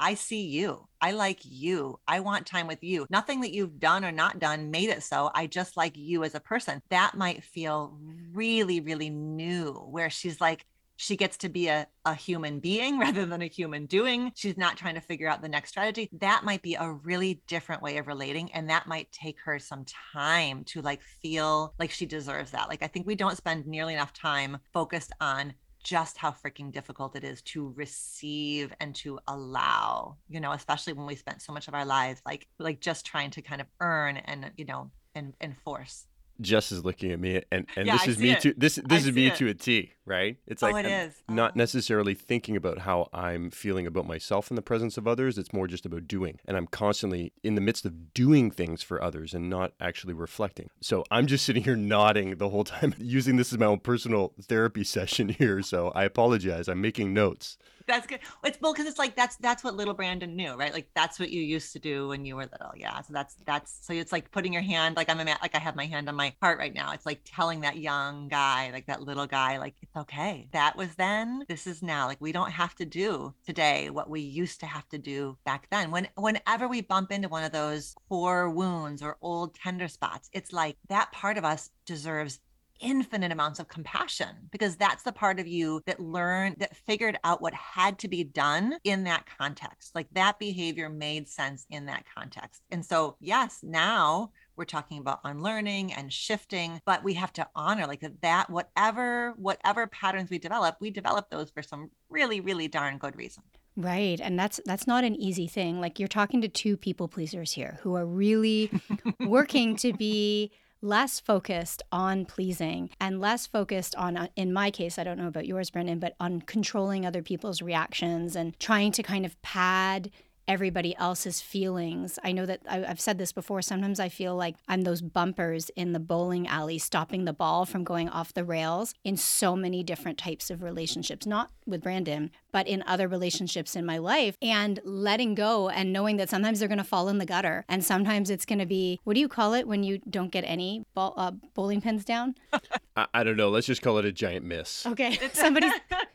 I 0.00 0.14
see 0.14 0.46
you. 0.46 0.88
I 1.02 1.12
like 1.12 1.40
you. 1.42 2.00
I 2.08 2.20
want 2.20 2.46
time 2.46 2.66
with 2.66 2.82
you. 2.82 3.06
Nothing 3.10 3.42
that 3.42 3.52
you've 3.52 3.78
done 3.78 4.02
or 4.02 4.10
not 4.10 4.38
done 4.38 4.70
made 4.70 4.88
it 4.88 5.02
so. 5.02 5.30
I 5.34 5.46
just 5.46 5.76
like 5.76 5.94
you 5.94 6.24
as 6.24 6.34
a 6.34 6.40
person. 6.40 6.80
That 6.88 7.16
might 7.16 7.44
feel 7.44 7.98
really, 8.32 8.80
really 8.80 9.10
new, 9.10 9.72
where 9.74 10.08
she's 10.08 10.40
like, 10.40 10.64
she 10.96 11.16
gets 11.16 11.36
to 11.38 11.50
be 11.50 11.68
a, 11.68 11.86
a 12.06 12.14
human 12.14 12.60
being 12.60 12.98
rather 12.98 13.26
than 13.26 13.42
a 13.42 13.46
human 13.46 13.84
doing. 13.84 14.32
She's 14.34 14.56
not 14.56 14.78
trying 14.78 14.94
to 14.94 15.00
figure 15.02 15.28
out 15.28 15.42
the 15.42 15.48
next 15.48 15.68
strategy. 15.68 16.08
That 16.20 16.44
might 16.44 16.62
be 16.62 16.76
a 16.76 16.90
really 16.90 17.42
different 17.46 17.82
way 17.82 17.98
of 17.98 18.06
relating. 18.06 18.50
And 18.52 18.70
that 18.70 18.86
might 18.86 19.12
take 19.12 19.38
her 19.44 19.58
some 19.58 19.84
time 20.14 20.64
to 20.64 20.80
like 20.80 21.02
feel 21.02 21.74
like 21.78 21.90
she 21.90 22.06
deserves 22.06 22.52
that. 22.52 22.70
Like, 22.70 22.82
I 22.82 22.86
think 22.86 23.06
we 23.06 23.16
don't 23.16 23.36
spend 23.36 23.66
nearly 23.66 23.92
enough 23.92 24.14
time 24.14 24.58
focused 24.72 25.12
on 25.20 25.52
just 25.82 26.16
how 26.16 26.30
freaking 26.30 26.72
difficult 26.72 27.16
it 27.16 27.24
is 27.24 27.42
to 27.42 27.72
receive 27.76 28.72
and 28.80 28.94
to 28.96 29.18
allow, 29.28 30.16
you 30.28 30.40
know, 30.40 30.52
especially 30.52 30.92
when 30.92 31.06
we 31.06 31.16
spent 31.16 31.42
so 31.42 31.52
much 31.52 31.68
of 31.68 31.74
our 31.74 31.84
lives 31.84 32.20
like 32.26 32.46
like 32.58 32.80
just 32.80 33.06
trying 33.06 33.30
to 33.30 33.42
kind 33.42 33.60
of 33.60 33.66
earn 33.80 34.16
and, 34.18 34.50
you 34.56 34.64
know, 34.64 34.90
and 35.14 35.34
enforce. 35.40 36.06
Jess 36.40 36.72
is 36.72 36.84
looking 36.84 37.12
at 37.12 37.20
me, 37.20 37.42
and, 37.52 37.66
and 37.76 37.86
Yeah, 37.86 37.98
this 37.98 38.08
is 38.08 38.18
me 38.18 38.30
it. 38.30 38.40
to 38.40 38.54
this 38.56 38.76
this 38.76 39.04
I 39.04 39.08
is 39.08 39.14
me 39.14 39.26
it. 39.26 39.36
to 39.36 39.48
a 39.48 39.54
T, 39.54 39.92
right? 40.10 40.36
It's 40.46 40.62
Oh, 40.62 40.68
like 40.70 40.84
it 40.84 40.90
is. 40.90 41.14
not 41.28 41.52
Oh. 41.52 41.54
necessarily 41.56 42.14
thinking 42.14 42.56
about 42.56 42.80
how 42.80 43.08
I'm 43.14 43.50
feeling 43.50 43.86
about 43.86 44.06
myself 44.06 44.50
in 44.50 44.56
the 44.56 44.62
presence 44.62 44.98
of 44.98 45.06
others. 45.08 45.38
It's 45.38 45.52
more 45.52 45.66
just 45.66 45.86
about 45.86 46.06
doing, 46.06 46.38
and 46.46 46.56
I'm 46.56 46.66
constantly 46.66 47.32
in 47.42 47.54
the 47.54 47.60
midst 47.62 47.86
of 47.86 48.12
doing 48.12 48.50
things 48.50 48.82
for 48.82 49.02
others 49.02 49.32
and 49.32 49.48
not 49.48 49.72
actually 49.80 50.12
reflecting. 50.14 50.68
So 50.82 51.04
I'm 51.10 51.26
just 51.26 51.44
sitting 51.46 51.64
here 51.64 51.76
nodding 51.76 52.36
the 52.36 52.50
whole 52.50 52.64
time, 52.64 52.94
using 52.98 53.36
this 53.36 53.52
as 53.52 53.58
my 53.58 53.66
own 53.66 53.78
personal 53.80 54.34
therapy 54.42 54.84
session 54.96 55.30
here. 55.30 55.62
So 55.62 55.88
I 55.94 56.04
apologize. 56.04 56.68
I'm 56.68 56.80
making 56.82 57.14
notes. 57.14 57.56
That's 57.86 58.06
good. 58.06 58.20
It's 58.44 58.60
well 58.60 58.72
because 58.72 58.86
it's 58.86 58.98
like 59.00 59.16
that's 59.16 59.34
that's 59.38 59.64
what 59.64 59.74
little 59.74 59.94
Brandon 59.94 60.36
knew, 60.36 60.54
right? 60.54 60.72
Like 60.72 60.86
that's 60.94 61.18
what 61.18 61.30
you 61.30 61.42
used 61.42 61.72
to 61.72 61.80
do 61.80 62.08
when 62.08 62.24
you 62.24 62.36
were 62.36 62.42
little. 62.42 62.70
Yeah. 62.76 63.00
So 63.00 63.12
that's 63.12 63.34
that's 63.46 63.78
so 63.84 63.92
it's 63.92 64.12
like 64.12 64.30
putting 64.30 64.52
your 64.52 64.62
hand 64.62 64.94
like 64.94 65.08
I'm 65.10 65.18
a 65.18 65.24
like 65.42 65.56
I 65.56 65.58
have 65.58 65.74
my 65.74 65.86
hand 65.86 66.08
on 66.08 66.14
my 66.14 66.32
heart 66.40 66.58
right 66.60 66.72
now. 66.72 66.92
It's 66.92 67.04
like 67.04 67.22
telling 67.24 67.62
that 67.62 67.78
young 67.78 68.28
guy, 68.28 68.70
like 68.72 68.86
that 68.86 69.02
little 69.02 69.26
guy, 69.26 69.58
like 69.58 69.74
it's 69.82 69.90
okay. 70.00 70.48
That 70.52 70.76
was 70.76 70.94
then. 70.96 71.44
This 71.48 71.66
is 71.66 71.82
now. 71.82 72.06
Like 72.06 72.20
we 72.20 72.32
don't 72.32 72.50
have 72.50 72.74
to 72.76 72.84
do 72.84 73.34
today 73.46 73.90
what 73.90 74.10
we 74.10 74.20
used 74.20 74.60
to 74.60 74.66
have 74.66 74.88
to 74.90 74.98
do 74.98 75.36
back 75.44 75.68
then. 75.70 75.90
When 75.90 76.08
whenever 76.16 76.68
we 76.68 76.80
bump 76.80 77.12
into 77.12 77.28
one 77.28 77.44
of 77.44 77.52
those 77.52 77.94
core 78.08 78.50
wounds 78.50 79.02
or 79.02 79.16
old 79.22 79.54
tender 79.54 79.88
spots, 79.88 80.28
it's 80.32 80.52
like 80.52 80.76
that 80.88 81.12
part 81.12 81.38
of 81.38 81.44
us 81.44 81.70
deserves 81.86 82.40
infinite 82.80 83.30
amounts 83.30 83.60
of 83.60 83.68
compassion 83.68 84.28
because 84.50 84.76
that's 84.76 85.02
the 85.02 85.12
part 85.12 85.38
of 85.38 85.46
you 85.46 85.82
that 85.86 86.00
learned 86.00 86.56
that 86.58 86.74
figured 86.74 87.18
out 87.24 87.42
what 87.42 87.52
had 87.52 87.98
to 87.98 88.08
be 88.08 88.24
done 88.24 88.74
in 88.84 89.04
that 89.04 89.26
context 89.38 89.94
like 89.94 90.06
that 90.12 90.38
behavior 90.38 90.88
made 90.88 91.28
sense 91.28 91.66
in 91.68 91.84
that 91.84 92.04
context 92.16 92.62
and 92.70 92.84
so 92.84 93.16
yes 93.20 93.60
now 93.62 94.30
we're 94.60 94.66
talking 94.66 94.98
about 94.98 95.20
unlearning 95.24 95.92
and 95.94 96.12
shifting 96.12 96.80
but 96.84 97.02
we 97.02 97.14
have 97.14 97.32
to 97.32 97.48
honor 97.56 97.86
like 97.86 98.00
that, 98.00 98.20
that 98.20 98.50
whatever 98.50 99.32
whatever 99.38 99.86
patterns 99.86 100.28
we 100.28 100.38
develop 100.38 100.76
we 100.80 100.90
develop 100.90 101.30
those 101.30 101.50
for 101.50 101.62
some 101.62 101.90
really 102.10 102.40
really 102.40 102.68
darn 102.68 102.98
good 102.98 103.16
reason 103.16 103.42
Right. 103.76 104.20
And 104.20 104.38
that's 104.38 104.60
that's 104.66 104.86
not 104.86 105.04
an 105.04 105.14
easy 105.14 105.46
thing. 105.46 105.80
Like 105.80 105.98
you're 105.98 106.08
talking 106.08 106.40
to 106.42 106.48
two 106.48 106.76
people 106.76 107.08
pleasers 107.08 107.52
here 107.52 107.78
who 107.82 107.94
are 107.94 108.04
really 108.04 108.70
working 109.20 109.76
to 109.76 109.92
be 109.92 110.50
less 110.82 111.20
focused 111.20 111.82
on 111.92 112.24
pleasing 112.24 112.90
and 113.00 113.20
less 113.20 113.46
focused 113.46 113.94
on 113.96 114.16
uh, 114.16 114.28
in 114.34 114.52
my 114.52 114.70
case 114.70 114.98
I 114.98 115.04
don't 115.04 115.18
know 115.18 115.26
about 115.26 115.46
yours 115.46 115.70
Brandon 115.70 115.98
but 115.98 116.14
on 116.18 116.40
controlling 116.40 117.04
other 117.04 117.22
people's 117.22 117.60
reactions 117.60 118.34
and 118.34 118.58
trying 118.58 118.90
to 118.92 119.02
kind 119.02 119.26
of 119.26 119.40
pad 119.42 120.10
everybody 120.50 120.96
else's 120.96 121.40
feelings. 121.40 122.18
I 122.24 122.32
know 122.32 122.44
that 122.44 122.60
I, 122.68 122.84
I've 122.84 123.00
said 123.00 123.18
this 123.18 123.30
before. 123.30 123.62
Sometimes 123.62 124.00
I 124.00 124.08
feel 124.08 124.34
like 124.34 124.56
I'm 124.66 124.82
those 124.82 125.00
bumpers 125.00 125.70
in 125.76 125.92
the 125.92 126.00
bowling 126.00 126.48
alley 126.48 126.76
stopping 126.76 127.24
the 127.24 127.32
ball 127.32 127.64
from 127.64 127.84
going 127.84 128.08
off 128.08 128.34
the 128.34 128.42
rails 128.42 128.92
in 129.04 129.16
so 129.16 129.54
many 129.54 129.84
different 129.84 130.18
types 130.18 130.50
of 130.50 130.64
relationships, 130.64 131.24
not 131.24 131.52
with 131.66 131.84
Brandon, 131.84 132.32
but 132.50 132.66
in 132.66 132.82
other 132.84 133.06
relationships 133.06 133.76
in 133.76 133.86
my 133.86 133.98
life 133.98 134.36
and 134.42 134.80
letting 134.82 135.36
go 135.36 135.68
and 135.68 135.92
knowing 135.92 136.16
that 136.16 136.28
sometimes 136.28 136.58
they're 136.58 136.66
going 136.68 136.78
to 136.78 136.84
fall 136.84 137.08
in 137.08 137.18
the 137.18 137.26
gutter 137.26 137.64
and 137.68 137.84
sometimes 137.84 138.28
it's 138.28 138.44
going 138.44 138.58
to 138.58 138.66
be 138.66 138.98
what 139.04 139.14
do 139.14 139.20
you 139.20 139.28
call 139.28 139.54
it 139.54 139.68
when 139.68 139.84
you 139.84 139.98
don't 140.10 140.32
get 140.32 140.42
any 140.42 140.84
ball, 140.94 141.14
uh, 141.16 141.30
bowling 141.54 141.80
pins 141.80 142.04
down? 142.04 142.34
I, 142.96 143.06
I 143.14 143.22
don't 143.22 143.36
know. 143.36 143.50
Let's 143.50 143.68
just 143.68 143.82
call 143.82 143.98
it 143.98 144.04
a 144.04 144.10
giant 144.10 144.44
miss. 144.44 144.84
Okay. 144.84 145.16
Somebody's 145.32 145.74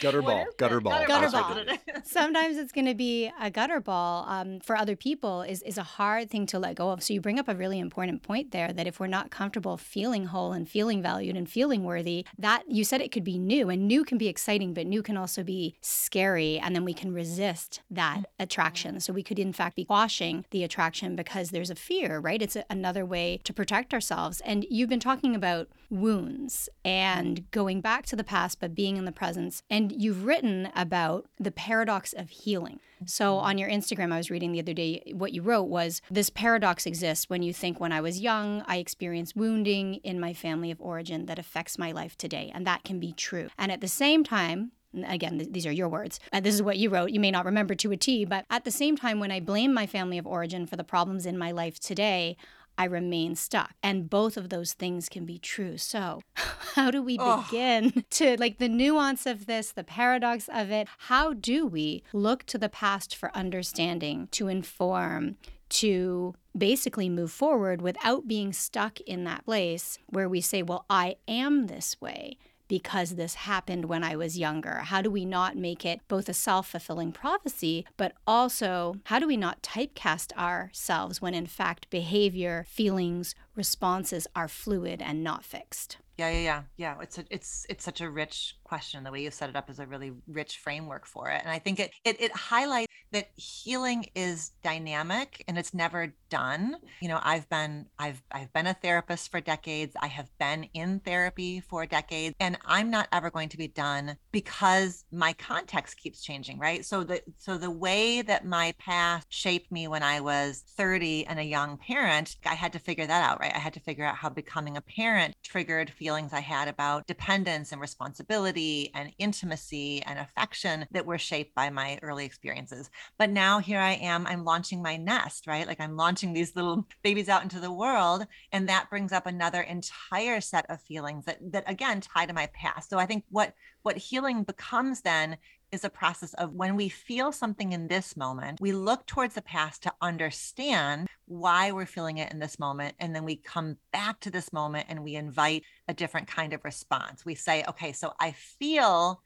Gutter 0.00 0.22
ball. 0.22 0.46
Gutter 0.56 0.80
ball. 0.80 1.04
Gutter 1.06 1.30
ball. 1.30 1.50
what 1.50 1.58
it 1.58 1.70
is. 1.70 1.94
sometimes 2.04 2.56
it's 2.56 2.72
going 2.72 2.86
to 2.86 2.94
be 2.94 3.30
a 3.40 3.50
gutter 3.50 3.80
ball 3.80 4.24
um, 4.28 4.60
for 4.60 4.76
other 4.76 4.96
people 4.96 5.42
is, 5.42 5.62
is 5.62 5.78
a 5.78 5.82
hard 5.82 6.30
thing 6.30 6.46
to 6.46 6.58
let 6.58 6.76
go 6.76 6.90
of 6.90 7.02
so 7.02 7.12
you 7.12 7.20
bring 7.20 7.38
up 7.38 7.48
a 7.48 7.54
really 7.54 7.78
important 7.78 8.22
point 8.22 8.52
there 8.52 8.72
that 8.72 8.86
if 8.86 9.00
we're 9.00 9.06
not 9.06 9.30
comfortable 9.30 9.76
feeling 9.76 10.26
whole 10.26 10.52
and 10.52 10.68
feeling 10.68 11.02
valued 11.02 11.36
and 11.36 11.48
feeling 11.48 11.82
worthy 11.84 12.24
that 12.38 12.62
you 12.68 12.84
said 12.84 13.00
it 13.00 13.10
could 13.10 13.24
be 13.24 13.38
new 13.38 13.68
and 13.68 13.88
new 13.88 14.04
can 14.04 14.18
be 14.18 14.28
exciting 14.28 14.72
but 14.72 14.86
new 14.86 15.02
can 15.02 15.16
also 15.16 15.42
be 15.42 15.74
scary 15.80 16.58
and 16.58 16.74
then 16.74 16.84
we 16.84 16.94
can 16.94 17.12
resist 17.12 17.82
that 17.90 18.24
attraction 18.38 19.00
so 19.00 19.12
we 19.12 19.22
could 19.22 19.38
in 19.38 19.52
fact 19.52 19.76
be 19.76 19.84
quashing 19.84 20.44
the 20.50 20.62
attraction 20.62 21.16
because 21.16 21.50
there's 21.50 21.70
a 21.70 21.74
fear 21.74 22.20
right 22.20 22.42
it's 22.42 22.56
a, 22.56 22.64
another 22.70 23.04
way 23.04 23.40
to 23.44 23.52
protect 23.52 23.92
ourselves 23.92 24.40
and 24.42 24.64
you've 24.70 24.88
been 24.88 25.00
talking 25.00 25.34
about 25.34 25.68
wounds 25.90 26.68
and 26.84 27.50
going 27.50 27.80
back 27.80 28.06
to 28.06 28.16
the 28.16 28.24
past 28.24 28.60
but 28.60 28.74
being 28.74 28.96
in 28.96 29.04
the 29.04 29.12
presence 29.12 29.62
and 29.70 29.92
you've 29.92 30.24
written 30.24 30.68
about 30.74 31.26
the 31.38 31.50
paradox 31.50 32.12
of 32.12 32.30
healing 32.30 32.80
so 33.06 33.36
on 33.36 33.58
your 33.58 33.68
instagram 33.68 34.12
i 34.12 34.16
was 34.16 34.30
reading 34.30 34.52
the 34.52 34.60
other 34.60 34.74
day 34.74 35.02
what 35.14 35.32
you 35.32 35.42
wrote 35.42 35.64
was 35.64 36.00
this 36.10 36.30
paradox 36.30 36.86
exists 36.86 37.28
when 37.28 37.42
you 37.42 37.52
think 37.52 37.80
when 37.80 37.92
i 37.92 38.00
was 38.00 38.20
young 38.20 38.62
i 38.66 38.76
experienced 38.76 39.36
wounding 39.36 39.94
in 39.96 40.20
my 40.20 40.32
family 40.32 40.70
of 40.70 40.80
origin 40.80 41.26
that 41.26 41.38
affects 41.38 41.78
my 41.78 41.92
life 41.92 42.16
today 42.16 42.50
and 42.54 42.66
that 42.66 42.84
can 42.84 42.98
be 42.98 43.12
true 43.12 43.48
and 43.58 43.70
at 43.72 43.80
the 43.80 43.88
same 43.88 44.24
time 44.24 44.72
again, 45.06 45.38
th- 45.38 45.52
these 45.52 45.66
are 45.66 45.72
your 45.72 45.88
words. 45.88 46.20
Uh, 46.32 46.40
this 46.40 46.54
is 46.54 46.62
what 46.62 46.78
you 46.78 46.90
wrote. 46.90 47.10
You 47.10 47.20
may 47.20 47.30
not 47.30 47.44
remember 47.44 47.74
to 47.74 47.92
a 47.92 47.96
T, 47.96 48.24
but 48.24 48.44
at 48.50 48.64
the 48.64 48.70
same 48.70 48.96
time, 48.96 49.18
when 49.18 49.32
I 49.32 49.40
blame 49.40 49.74
my 49.74 49.86
family 49.86 50.18
of 50.18 50.26
origin 50.26 50.66
for 50.66 50.76
the 50.76 50.84
problems 50.84 51.26
in 51.26 51.38
my 51.38 51.50
life 51.50 51.80
today, 51.80 52.36
I 52.76 52.84
remain 52.84 53.34
stuck. 53.36 53.72
And 53.82 54.10
both 54.10 54.36
of 54.36 54.48
those 54.48 54.72
things 54.72 55.08
can 55.08 55.24
be 55.24 55.38
true. 55.38 55.78
So, 55.78 56.20
how 56.74 56.90
do 56.90 57.02
we 57.02 57.16
Oh. 57.20 57.44
begin 57.50 58.04
to 58.10 58.36
like 58.38 58.58
the 58.58 58.68
nuance 58.68 59.26
of 59.26 59.46
this, 59.46 59.70
the 59.72 59.84
paradox 59.84 60.48
of 60.52 60.70
it? 60.70 60.88
How 60.98 61.32
do 61.32 61.66
we 61.66 62.02
look 62.12 62.44
to 62.46 62.58
the 62.58 62.68
past 62.68 63.14
for 63.14 63.30
understanding, 63.36 64.28
to 64.32 64.48
inform, 64.48 65.36
to 65.70 66.34
basically 66.56 67.08
move 67.08 67.32
forward 67.32 67.80
without 67.82 68.28
being 68.28 68.52
stuck 68.52 69.00
in 69.00 69.24
that 69.24 69.44
place 69.44 69.98
where 70.08 70.28
we 70.28 70.40
say, 70.40 70.62
well, 70.62 70.84
I 70.90 71.16
am 71.28 71.66
this 71.66 72.00
way? 72.00 72.38
Because 72.68 73.14
this 73.14 73.34
happened 73.34 73.86
when 73.86 74.02
I 74.02 74.16
was 74.16 74.38
younger? 74.38 74.78
How 74.78 75.02
do 75.02 75.10
we 75.10 75.24
not 75.24 75.56
make 75.56 75.84
it 75.84 76.00
both 76.08 76.28
a 76.28 76.34
self 76.34 76.68
fulfilling 76.68 77.12
prophecy, 77.12 77.86
but 77.96 78.12
also 78.26 78.96
how 79.04 79.18
do 79.18 79.26
we 79.26 79.36
not 79.36 79.62
typecast 79.62 80.32
ourselves 80.36 81.20
when 81.20 81.34
in 81.34 81.46
fact 81.46 81.90
behavior, 81.90 82.64
feelings, 82.68 83.34
responses 83.54 84.26
are 84.34 84.48
fluid 84.48 85.02
and 85.02 85.22
not 85.22 85.44
fixed? 85.44 85.98
Yeah, 86.16 86.30
yeah, 86.30 86.40
yeah, 86.40 86.62
yeah. 86.76 86.96
It's 87.02 87.18
a, 87.18 87.24
it's 87.30 87.66
it's 87.68 87.84
such 87.84 88.00
a 88.00 88.08
rich 88.08 88.56
question. 88.62 89.02
The 89.02 89.10
way 89.10 89.22
you 89.22 89.30
set 89.32 89.50
it 89.50 89.56
up 89.56 89.68
is 89.68 89.80
a 89.80 89.86
really 89.86 90.12
rich 90.28 90.58
framework 90.58 91.06
for 91.06 91.28
it, 91.28 91.40
and 91.42 91.50
I 91.50 91.58
think 91.58 91.80
it 91.80 91.90
it 92.04 92.20
it 92.20 92.30
highlights 92.36 92.86
that 93.12 93.28
healing 93.36 94.06
is 94.16 94.50
dynamic 94.62 95.44
and 95.46 95.56
it's 95.56 95.72
never 95.74 96.12
done. 96.30 96.76
You 97.00 97.08
know, 97.08 97.20
I've 97.22 97.48
been 97.48 97.86
I've 97.98 98.22
I've 98.30 98.52
been 98.52 98.66
a 98.68 98.74
therapist 98.74 99.30
for 99.30 99.40
decades. 99.40 99.94
I 100.00 100.06
have 100.08 100.28
been 100.38 100.64
in 100.74 101.00
therapy 101.00 101.60
for 101.60 101.84
decades, 101.86 102.34
and 102.40 102.58
I'm 102.64 102.90
not 102.90 103.08
ever 103.12 103.30
going 103.30 103.48
to 103.50 103.56
be 103.56 103.68
done 103.68 104.16
because 104.32 105.04
my 105.12 105.32
context 105.34 105.96
keeps 105.96 106.22
changing, 106.22 106.58
right? 106.58 106.84
So 106.84 107.02
the 107.04 107.22
so 107.38 107.58
the 107.58 107.70
way 107.70 108.22
that 108.22 108.44
my 108.44 108.72
past 108.78 109.26
shaped 109.30 109.70
me 109.72 109.88
when 109.88 110.02
I 110.02 110.20
was 110.20 110.62
30 110.76 111.26
and 111.26 111.38
a 111.38 111.44
young 111.44 111.76
parent, 111.78 112.36
I 112.46 112.54
had 112.54 112.72
to 112.74 112.78
figure 112.78 113.06
that 113.06 113.22
out, 113.30 113.40
right? 113.40 113.54
I 113.54 113.58
had 113.58 113.74
to 113.74 113.80
figure 113.80 114.04
out 114.04 114.16
how 114.16 114.28
becoming 114.28 114.76
a 114.76 114.80
parent 114.80 115.34
triggered 115.42 115.90
feelings 116.04 116.34
I 116.34 116.40
had 116.40 116.68
about 116.68 117.06
dependence 117.06 117.72
and 117.72 117.80
responsibility 117.80 118.90
and 118.94 119.10
intimacy 119.16 120.02
and 120.02 120.18
affection 120.18 120.84
that 120.90 121.06
were 121.06 121.16
shaped 121.16 121.54
by 121.54 121.70
my 121.70 121.98
early 122.02 122.26
experiences. 122.26 122.90
But 123.16 123.30
now 123.30 123.58
here 123.58 123.80
I 123.80 123.92
am, 123.92 124.26
I'm 124.26 124.44
launching 124.44 124.82
my 124.82 124.98
nest, 124.98 125.46
right? 125.46 125.66
Like 125.66 125.80
I'm 125.80 125.96
launching 125.96 126.34
these 126.34 126.54
little 126.54 126.86
babies 127.02 127.30
out 127.30 127.42
into 127.42 127.58
the 127.58 127.72
world. 127.72 128.26
And 128.52 128.68
that 128.68 128.90
brings 128.90 129.12
up 129.12 129.24
another 129.24 129.62
entire 129.62 130.42
set 130.42 130.68
of 130.68 130.78
feelings 130.82 131.24
that, 131.24 131.38
that 131.52 131.64
again 131.66 132.02
tie 132.02 132.26
to 132.26 132.34
my 132.34 132.48
past. 132.48 132.90
So 132.90 132.98
I 132.98 133.06
think 133.06 133.24
what 133.30 133.54
what 133.80 133.96
healing 133.96 134.44
becomes 134.44 135.02
then 135.02 135.38
is 135.72 135.84
a 135.84 135.90
process 135.90 136.32
of 136.34 136.54
when 136.54 136.76
we 136.76 136.88
feel 136.88 137.32
something 137.32 137.72
in 137.72 137.88
this 137.88 138.16
moment, 138.16 138.60
we 138.60 138.72
look 138.72 139.04
towards 139.06 139.34
the 139.34 139.42
past 139.42 139.82
to 139.82 139.92
understand 140.00 141.08
why 141.26 141.72
we're 141.72 141.86
feeling 141.86 142.18
it 142.18 142.32
in 142.32 142.38
this 142.38 142.58
moment. 142.58 142.94
And 142.98 143.14
then 143.14 143.24
we 143.24 143.36
come 143.36 143.76
back 143.92 144.20
to 144.20 144.30
this 144.30 144.52
moment 144.52 144.86
and 144.88 145.02
we 145.02 145.14
invite 145.14 145.64
a 145.88 145.94
different 145.94 146.28
kind 146.28 146.52
of 146.52 146.64
response. 146.64 147.24
We 147.24 147.34
say, 147.34 147.64
okay, 147.68 147.92
so 147.92 148.12
I 148.20 148.32
feel 148.32 149.22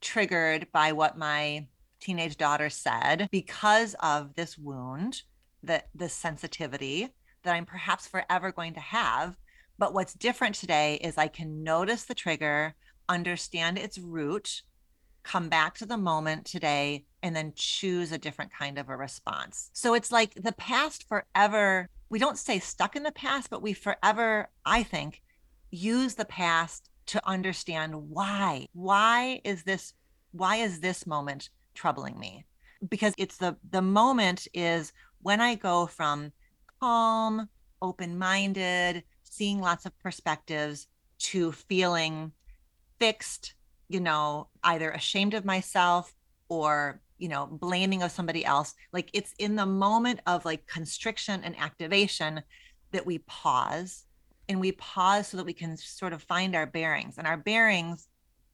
triggered 0.00 0.68
by 0.72 0.92
what 0.92 1.18
my 1.18 1.66
teenage 2.00 2.36
daughter 2.36 2.70
said 2.70 3.28
because 3.30 3.94
of 4.00 4.34
this 4.34 4.56
wound, 4.56 5.22
that 5.62 5.88
this 5.94 6.14
sensitivity 6.14 7.08
that 7.42 7.54
I'm 7.54 7.66
perhaps 7.66 8.06
forever 8.06 8.52
going 8.52 8.74
to 8.74 8.80
have. 8.80 9.36
But 9.78 9.94
what's 9.94 10.14
different 10.14 10.54
today 10.54 10.94
is 10.96 11.16
I 11.16 11.28
can 11.28 11.62
notice 11.62 12.04
the 12.04 12.14
trigger, 12.14 12.74
understand 13.08 13.78
its 13.78 13.98
root, 13.98 14.62
come 15.22 15.48
back 15.48 15.74
to 15.76 15.86
the 15.86 15.96
moment 15.96 16.46
today, 16.46 17.04
and 17.22 17.34
then 17.34 17.52
choose 17.54 18.12
a 18.12 18.18
different 18.18 18.52
kind 18.52 18.78
of 18.78 18.88
a 18.88 18.96
response. 18.96 19.70
So 19.72 19.94
it's 19.94 20.12
like 20.12 20.34
the 20.34 20.52
past 20.52 21.06
forever, 21.08 21.88
we 22.08 22.18
don't 22.18 22.38
stay 22.38 22.58
stuck 22.58 22.96
in 22.96 23.02
the 23.02 23.12
past, 23.12 23.50
but 23.50 23.62
we 23.62 23.72
forever, 23.72 24.48
I 24.64 24.82
think, 24.82 25.22
use 25.70 26.14
the 26.14 26.24
past 26.24 26.90
to 27.06 27.28
understand 27.28 27.94
why. 27.94 28.66
Why 28.72 29.40
is 29.44 29.64
this 29.64 29.94
why 30.32 30.56
is 30.56 30.80
this 30.80 31.06
moment 31.06 31.50
troubling 31.74 32.18
me? 32.18 32.46
Because 32.88 33.14
it's 33.18 33.36
the 33.36 33.56
the 33.70 33.82
moment 33.82 34.46
is 34.54 34.92
when 35.22 35.40
I 35.40 35.54
go 35.56 35.86
from 35.86 36.32
calm, 36.80 37.48
open-minded, 37.82 39.02
seeing 39.24 39.60
lots 39.60 39.86
of 39.86 39.98
perspectives 39.98 40.86
to 41.18 41.52
feeling 41.52 42.32
fixed, 42.98 43.54
you 43.88 44.00
know, 44.00 44.48
either 44.62 44.90
ashamed 44.90 45.34
of 45.34 45.44
myself 45.44 46.14
or 46.48 47.00
you 47.20 47.28
know 47.28 47.46
blaming 47.46 48.02
of 48.02 48.10
somebody 48.10 48.44
else 48.44 48.74
like 48.92 49.10
it's 49.12 49.34
in 49.38 49.56
the 49.56 49.66
moment 49.66 50.20
of 50.26 50.44
like 50.44 50.66
constriction 50.66 51.42
and 51.44 51.58
activation 51.58 52.42
that 52.92 53.06
we 53.06 53.18
pause 53.18 54.04
and 54.48 54.60
we 54.60 54.72
pause 54.72 55.28
so 55.28 55.36
that 55.36 55.46
we 55.46 55.52
can 55.52 55.76
sort 55.76 56.12
of 56.12 56.22
find 56.22 56.56
our 56.56 56.66
bearings 56.66 57.18
and 57.18 57.26
our 57.26 57.36
bearings 57.36 58.08